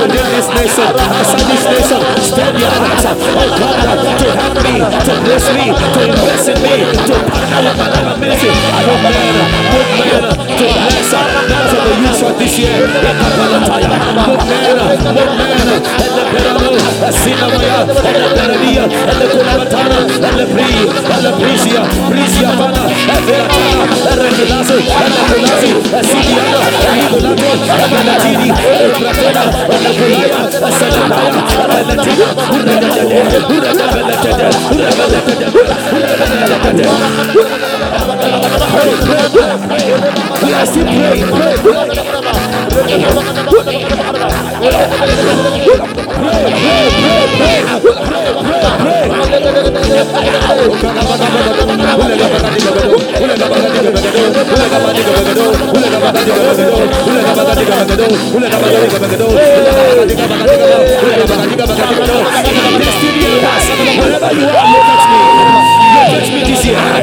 Within 0.00 0.26
this 0.32 0.46
to 5.04 5.12
bless 5.24 5.46
me, 5.52 5.66
to 5.92 6.00
invest 6.08 6.48
in 6.48 6.62
me, 6.62 6.74
to 7.06 7.14
partner 7.28 7.60
with 7.62 7.76
my 7.76 7.88
life 7.90 8.20
ministry. 8.20 8.69
Good 8.70 9.02
man, 9.02 9.34
good 9.72 9.88
man, 9.98 10.22
to 10.30 10.64
bless 10.64 11.12
us. 11.12 11.89
For 11.90 12.32
this 12.38 12.58
year. 12.58 12.86
We 40.50 41.74
are. 41.74 41.79
Wherever 64.00 64.32
you 64.34 64.46
are, 64.46 64.66
look 64.66 64.86
at 64.86 65.74
me. 65.74 65.79
Look 65.90 66.22
at 66.22 66.30
me 66.30 66.40
this 66.46 66.64
year. 66.64 66.78
And 66.78 67.02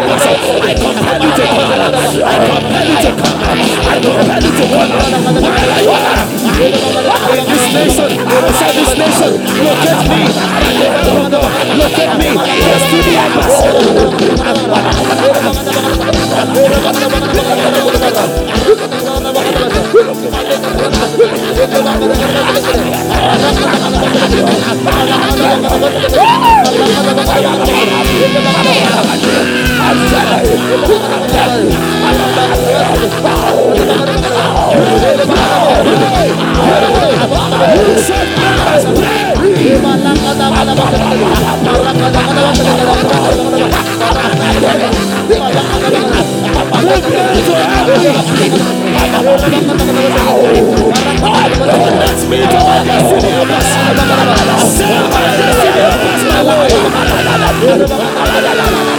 passion. 0.00 0.36
I 0.62 0.72
compel 0.72 1.20
you 1.20 1.30
to 1.36 1.44
come. 1.46 1.70
I 1.76 2.40
compel 2.46 2.86
you 2.86 2.96
to 3.04 3.10
come. 3.20 3.36
I 3.44 4.00
compel 4.00 4.40
you 4.40 4.52
to 4.56 4.64
come. 4.72 4.90
You 6.56 6.72
this 7.44 7.64
nation, 7.74 8.08
outside 8.16 8.74
this 8.76 8.96
nation, 8.96 9.32
look 9.60 9.84
at 9.84 10.08
me. 10.08 10.24
Look 11.76 11.98
at 11.98 12.10
me. 12.18 12.28
Destiny 12.64 13.14
and 13.16 13.32
passion. 13.36 13.76
Let's 18.78 19.05
meet 49.48 49.68
our 49.68 49.75
passion. 49.78 51.66
Somebody 54.76 55.28
destiny 55.38 55.72
passion 55.76 56.44
my 56.46 56.54
way. 58.90 58.95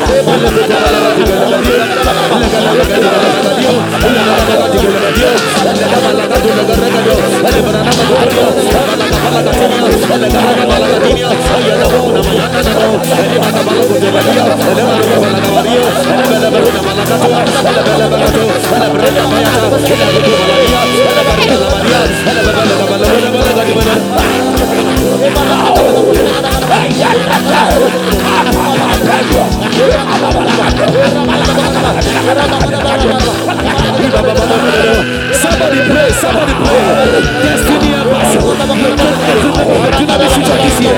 Hey! 29.19 29.56
Somebody 35.37 35.79
pray, 35.85 36.09
somebody 36.13 36.53
pray. 36.53 37.21
Destiny 37.43 37.93
and 37.93 38.09
passion. 38.09 38.41
Do 38.41 40.05
not 40.07 40.17
be 40.19 40.27
switched 40.33 40.49
on 40.49 40.57
this 40.57 40.77
year. 40.81 40.97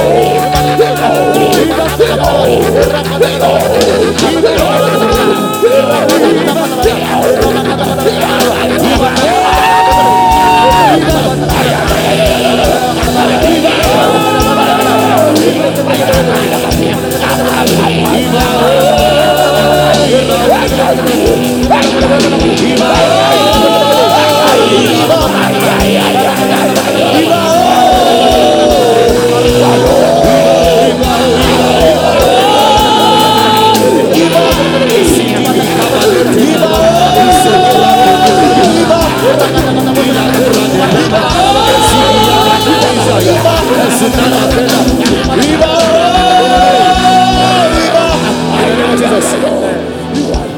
Oh! 0.00 0.57
Viva! 0.78 1.18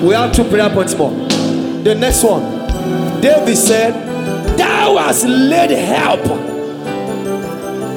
We 0.02 0.14
have 0.14 0.32
two 0.32 0.44
prayer 0.44 0.70
points 0.70 0.94
more. 0.96 1.10
The 1.10 1.94
next 1.94 2.24
one, 2.24 2.42
David 3.20 3.56
said, 3.56 3.92
Thou 4.56 4.96
hast 4.96 5.24
laid 5.26 5.70
help 5.70 6.24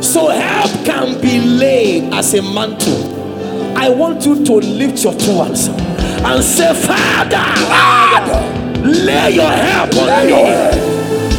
so 0.03 0.28
help 0.28 0.86
can 0.86 1.21
be 1.21 1.39
laid 1.39 2.13
as 2.13 2.34
a 2.34 2.41
mantle. 2.41 3.78
I 3.78 3.89
want 3.89 4.26
you 4.26 4.43
to 4.45 4.53
lift 4.53 5.03
your 5.03 5.13
two 5.13 5.34
hands 5.34 5.67
and 5.69 6.43
say, 6.43 6.74
Father, 6.74 8.53
lay 8.84 9.31
your 9.31 9.49
help 9.51 9.95
on 9.95 10.27
me 10.27 10.43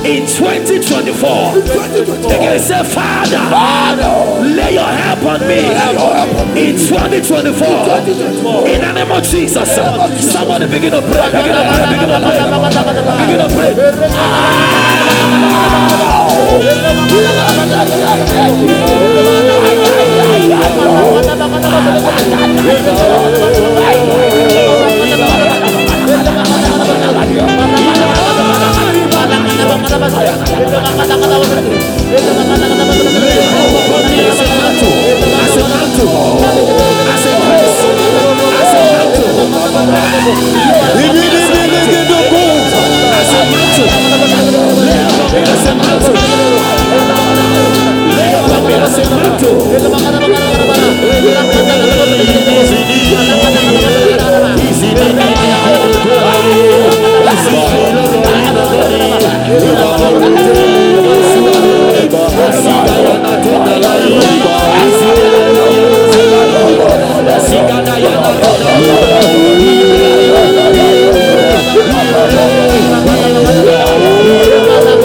in 0.05 0.26
2024. 0.26 1.59
Again, 2.28 2.59
say, 2.61 2.82
Father, 2.84 3.38
lay 4.42 4.74
your 4.74 4.84
help 4.84 5.24
on 5.24 5.40
me 5.47 5.64
in 6.61 6.76
2024. 6.76 8.68
In 8.68 8.80
the 8.80 8.92
name 8.92 9.11
of 9.12 9.22
Jesus, 9.24 9.74
somebody 10.32 10.66
begin 10.66 10.92
to 10.92 11.01
pray. 11.03 11.30
Begin 11.30 11.55
to 11.55 11.64
pray. 11.72 11.86
Begin 11.90 12.09
to 12.09 12.20
pray. 12.20 12.38
Begin 13.26 13.38
to 13.38 13.49
pray. 24.14 24.24
As 29.95 30.01
a 30.01 30.01
mantle, 30.01 30.26
as 35.36 35.55
a 35.55 35.57
mantle, 35.64 36.11
as 37.07 37.14
a 37.14 37.16
grace, 37.34 37.78
as 38.55 38.72
a 43.34 43.36
mantle, 43.45 43.90
as 45.45 45.64
a 45.64 45.66
mantle, 45.74 46.14
lay 48.14 48.32
upon 48.34 48.62
me 48.66 48.74
as 48.74 48.99
a 48.99 49.01
mantle, 49.14 49.59
lay 49.70 49.74
upon 49.74 49.84
me 49.84 49.88
as 57.64 58.01
a 58.01 58.03
mantle. 59.61 60.14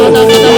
The 0.09 0.48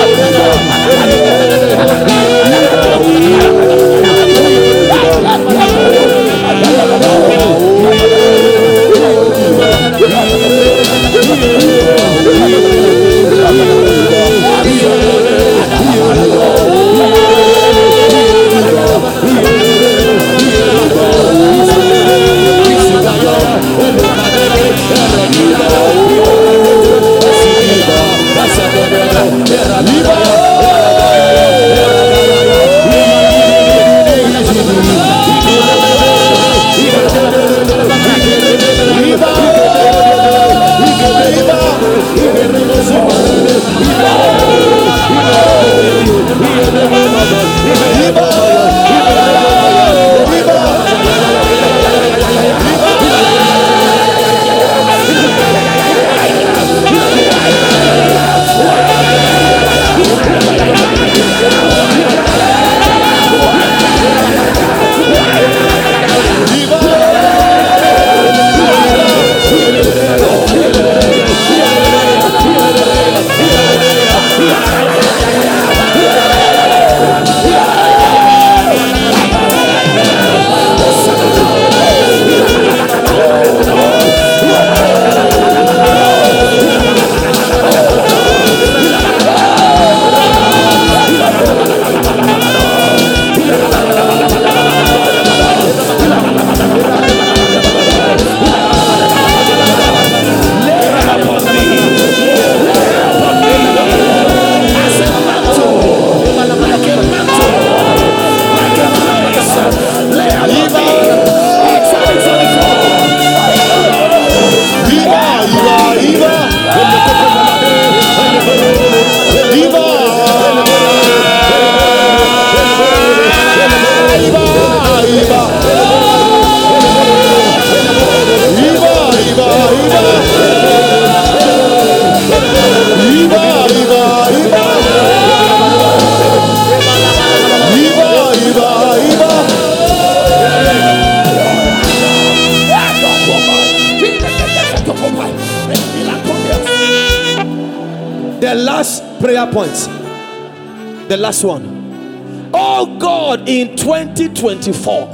Last 151.43 151.61
one. 151.61 152.51
Oh 152.53 152.99
God, 152.99 153.49
in 153.49 153.75
2024, 153.75 155.07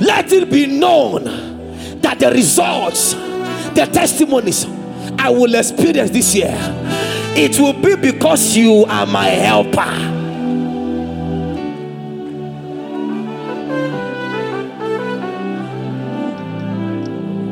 let 0.00 0.32
it 0.32 0.50
be 0.50 0.66
known 0.66 1.24
that 2.00 2.18
the 2.20 2.30
results, 2.30 3.14
the 3.14 3.88
testimonies 3.92 4.66
I 5.18 5.30
will 5.30 5.54
experience 5.54 6.10
this 6.10 6.34
year, 6.34 6.54
it 7.36 7.58
will 7.58 7.72
be 7.72 7.96
because 7.96 8.56
you 8.56 8.84
are 8.86 9.06
my 9.06 9.26
helper. 9.26 9.80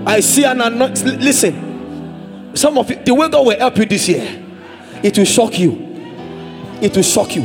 I 0.07 0.21
see 0.21 0.45
an 0.45 0.61
anointing. 0.61 1.19
Listen, 1.19 2.55
some 2.55 2.79
of 2.79 2.89
you, 2.91 3.03
the 3.03 3.15
way 3.15 3.29
God 3.29 3.45
will 3.47 3.59
help 3.59 3.77
you 3.79 3.87
this 3.87 4.09
year, 4.09 4.45
it 5.03 5.19
will 5.19 5.25
shock 5.25 5.59
you. 5.59 5.88
It 6.81 6.95
will 6.95 7.03
shock 7.03 7.35
you. 7.35 7.43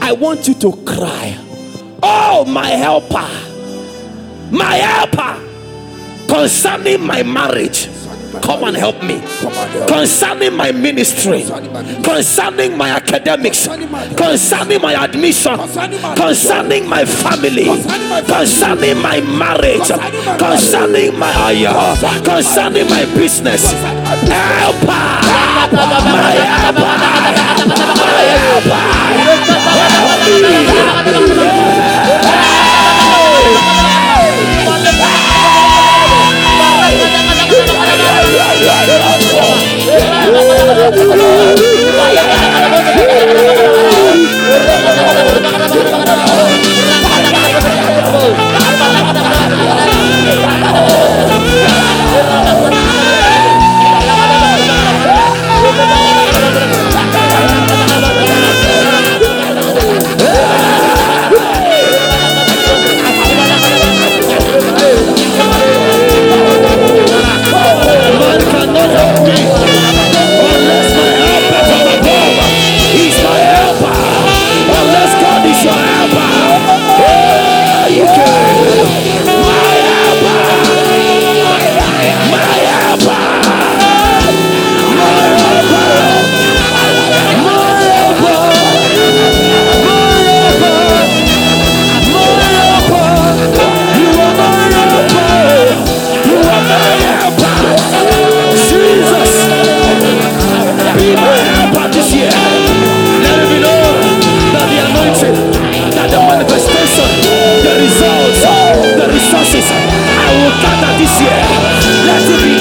I 0.00 0.12
want 0.12 0.48
you 0.48 0.54
to 0.54 0.72
cry, 0.84 1.36
Oh, 2.02 2.44
my 2.46 2.68
helper, 2.70 3.28
my 4.50 4.74
helper, 4.76 5.38
concerning 6.26 7.06
my 7.06 7.22
marriage. 7.22 7.88
Come 8.42 8.64
and 8.64 8.74
help 8.76 9.02
me 9.04 9.20
concerning 9.86 10.54
my 10.56 10.72
ministry, 10.72 11.42
concerning 12.02 12.76
my 12.78 12.88
academics, 12.88 13.66
concerning 13.68 14.80
my 14.80 14.94
admission, 15.04 15.58
concerning 16.16 16.88
my 16.88 17.04
family, 17.04 17.66
concerning 18.26 18.98
my 19.02 19.20
marriage, 19.20 19.86
concerning 20.38 21.18
my 21.18 21.30
aya, 21.30 22.24
concerning 22.24 22.88
my 22.88 23.04
business. 23.14 23.70
Helper, 23.70 24.88
my 26.08 26.32
helper, 26.48 27.91
meu 28.52 28.60
Pai 28.60 29.16
é 29.16 30.02
o 30.02 31.24
filho. 31.24 31.61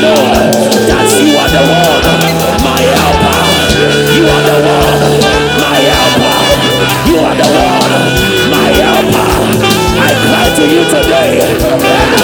Let 0.02 0.18
it 0.18 0.82
that 0.90 1.10
you 1.22 1.38
are 1.38 1.52
the 1.54 1.62
one, 1.62 2.02
my 2.66 2.82
helper. 2.82 3.38
You 4.18 4.26
are 4.26 4.44
the 4.50 4.58
one, 4.66 5.22
my 5.62 5.78
helper. 5.94 6.42
You 7.06 7.18
are 7.22 7.38
the 7.38 7.46
one, 7.54 7.94
my 8.50 8.70
helper. 8.82 9.30
I 10.02 10.10
cry 10.26 10.46
to 10.58 10.64
you 10.66 10.82
today. 10.90 12.21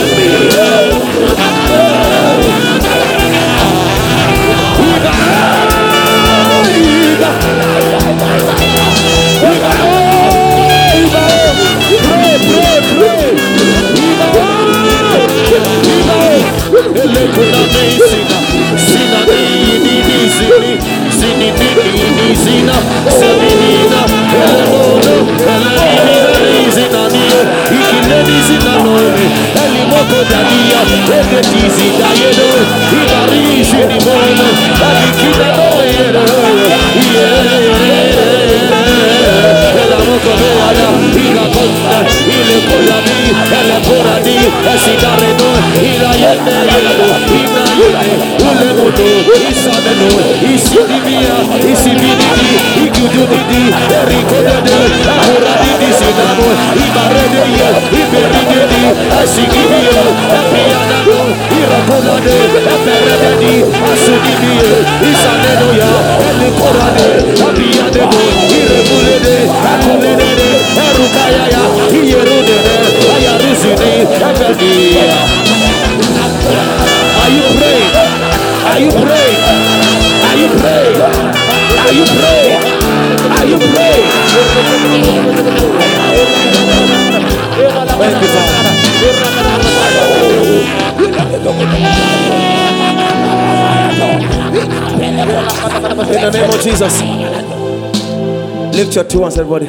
Your 98.97 99.05
two 99.05 99.21
hands, 99.21 99.37
everybody. 99.37 99.67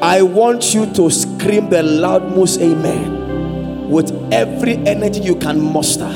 I 0.00 0.22
want 0.22 0.72
you 0.74 0.86
to 0.94 1.10
scream 1.10 1.70
the 1.70 1.82
loud 1.82 2.36
most 2.36 2.60
amen 2.60 3.90
with 3.90 4.12
every 4.32 4.74
energy 4.86 5.20
you 5.20 5.34
can 5.34 5.60
muster. 5.60 6.08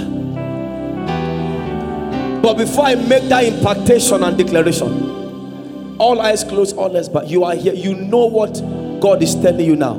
But 2.40 2.58
before 2.58 2.84
I 2.84 2.94
make 2.94 3.24
that 3.24 3.42
impactation 3.42 4.22
and 4.22 4.38
declaration, 4.38 5.96
all 5.98 6.20
eyes 6.20 6.44
closed, 6.44 6.76
all 6.76 6.96
eyes 6.96 7.08
but 7.08 7.26
you 7.26 7.42
are 7.42 7.56
here. 7.56 7.74
You 7.74 7.94
know 7.96 8.26
what 8.26 8.54
God 9.00 9.20
is 9.20 9.34
telling 9.34 9.66
you 9.66 9.74
now. 9.74 9.94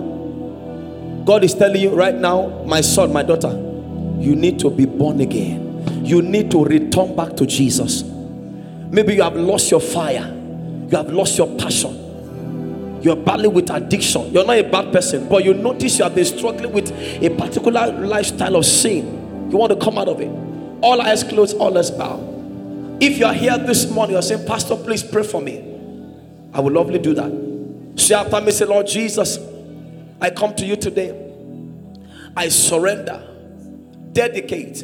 God 1.26 1.44
is 1.44 1.54
telling 1.54 1.82
you 1.82 1.90
right 1.90 2.16
now, 2.16 2.64
my 2.64 2.80
son, 2.80 3.12
my 3.12 3.24
daughter, 3.24 3.52
you 4.18 4.34
need 4.34 4.60
to 4.60 4.70
be 4.70 4.86
born 4.86 5.20
again. 5.20 6.06
You 6.06 6.22
need 6.22 6.52
to 6.52 6.64
return 6.64 7.18
back 7.18 7.36
to 7.36 7.46
Jesus. 7.46 8.04
Maybe 8.90 9.16
you 9.16 9.24
have 9.24 9.36
lost 9.36 9.70
your 9.70 9.82
fire, 9.82 10.34
you 10.90 10.98
have 10.98 11.12
lost 11.12 11.38
your 11.38 11.48
passion. 11.58 12.06
You're 13.02 13.16
battling 13.16 13.54
with 13.54 13.70
addiction. 13.70 14.34
You're 14.34 14.46
not 14.46 14.58
a 14.58 14.64
bad 14.64 14.92
person, 14.92 15.30
but 15.30 15.46
you 15.46 15.54
notice 15.54 16.00
you 16.00 16.04
have 16.04 16.16
been 16.16 16.26
struggling 16.26 16.72
with 16.72 16.92
a 16.92 17.30
particular 17.30 17.92
lifestyle 17.92 18.56
of 18.56 18.66
sin. 18.66 19.50
You 19.52 19.58
want 19.58 19.72
to 19.72 19.78
come 19.78 19.98
out 19.98 20.08
of 20.08 20.20
it. 20.20 20.30
All 20.82 21.00
eyes 21.00 21.24
closed, 21.24 21.58
all 21.58 21.78
eyes 21.78 21.92
bow. 21.92 22.20
If 23.00 23.20
you 23.20 23.26
are 23.26 23.34
here 23.34 23.58
this 23.60 23.90
morning, 23.92 24.14
you're 24.14 24.22
saying, 24.24 24.48
Pastor, 24.48 24.76
please 24.76 25.04
pray 25.04 25.24
for 25.24 25.42
me. 25.42 25.60
I 26.54 26.60
will 26.60 26.72
lovely 26.72 26.98
do 26.98 27.14
that. 27.14 28.00
Say 28.00 28.16
after 28.16 28.42
me, 28.42 28.52
say, 28.52 28.66
Lord 28.66 28.88
Jesus, 28.88 29.38
I 30.20 30.32
come 30.32 30.56
to 30.56 30.66
you 30.66 30.76
today. 30.76 31.14
I 32.36 32.50
surrender, 32.50 33.24
dedicate, 34.12 34.84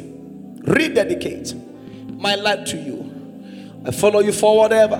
rededicate 0.62 1.54
my 2.12 2.36
life 2.36 2.66
to 2.68 2.76
you. 2.76 3.13
I 3.86 3.90
follow 3.90 4.20
you 4.20 4.32
forward 4.32 4.72
ever 4.72 4.96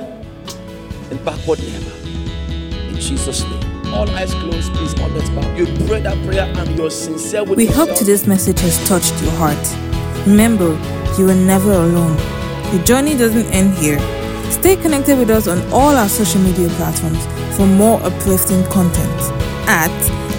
and 1.11 1.24
backward 1.24 1.59
never. 1.61 2.09
In 2.89 2.97
Jesus' 3.01 3.43
name. 3.45 3.95
All 3.95 4.09
eyes 4.11 4.35
closed, 4.35 4.72
please, 4.74 4.99
all 5.01 5.09
let's 5.11 5.30
bow. 5.30 5.55
You 5.55 5.66
pray 5.87 6.01
that 6.03 6.22
prayer 6.26 6.45
and 6.45 6.76
you're 6.76 6.91
sincere 6.91 7.45
with 7.45 7.57
We 7.57 7.64
hope 7.66 7.89
yourself. 7.89 7.99
today's 7.99 8.26
message 8.26 8.61
has 8.61 8.76
touched 8.89 9.14
your 9.22 9.30
heart. 9.32 10.26
Remember, 10.26 10.68
you 11.16 11.30
are 11.30 11.35
never 11.35 11.72
alone. 11.72 12.18
Your 12.74 12.85
journey 12.85 13.16
doesn't 13.16 13.47
end 13.53 13.72
here. 13.78 13.99
Stay 14.51 14.76
connected 14.76 15.18
with 15.18 15.30
us 15.30 15.49
on 15.49 15.62
all 15.72 15.95
our 15.97 16.09
social 16.09 16.41
media 16.43 16.68
platforms 16.70 17.24
for 17.57 17.66
more 17.66 18.03
uplifting 18.03 18.64
content 18.64 19.20
at 19.66 19.91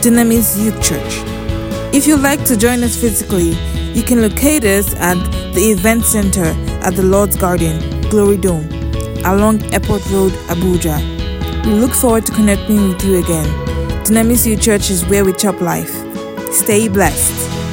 Dynamis 0.04 0.62
Youth 0.64 0.80
Church. 0.84 1.24
If 1.96 2.06
you'd 2.06 2.22
like 2.22 2.44
to 2.46 2.58
join 2.58 2.84
us 2.84 3.00
physically, 3.00 3.54
you 3.94 4.04
can 4.04 4.22
locate 4.22 4.66
us 4.66 4.94
at 4.96 5.16
the 5.54 5.72
event 5.72 6.04
center 6.04 6.46
at 6.84 6.96
the 6.96 7.04
Lord's 7.04 7.38
Garden, 7.38 7.80
Glory 8.10 8.38
Dome, 8.38 8.68
along 9.26 9.64
Airport 9.74 10.06
Road, 10.10 10.32
Abuja. 10.48 10.98
We 11.66 11.74
look 11.74 11.92
forward 11.94 12.26
to 12.28 12.32
connecting 12.34 12.90
with 12.90 13.04
you 13.04 13.24
again. 13.24 13.46
Dynamis 14.06 14.46
Youth 14.46 14.62
Church 14.62 14.90
is 14.90 15.06
where 15.06 15.26
we 15.26 15.34
chop 15.34 15.62
life. 15.62 15.92
Stay 16.52 16.88
blessed. 16.88 17.65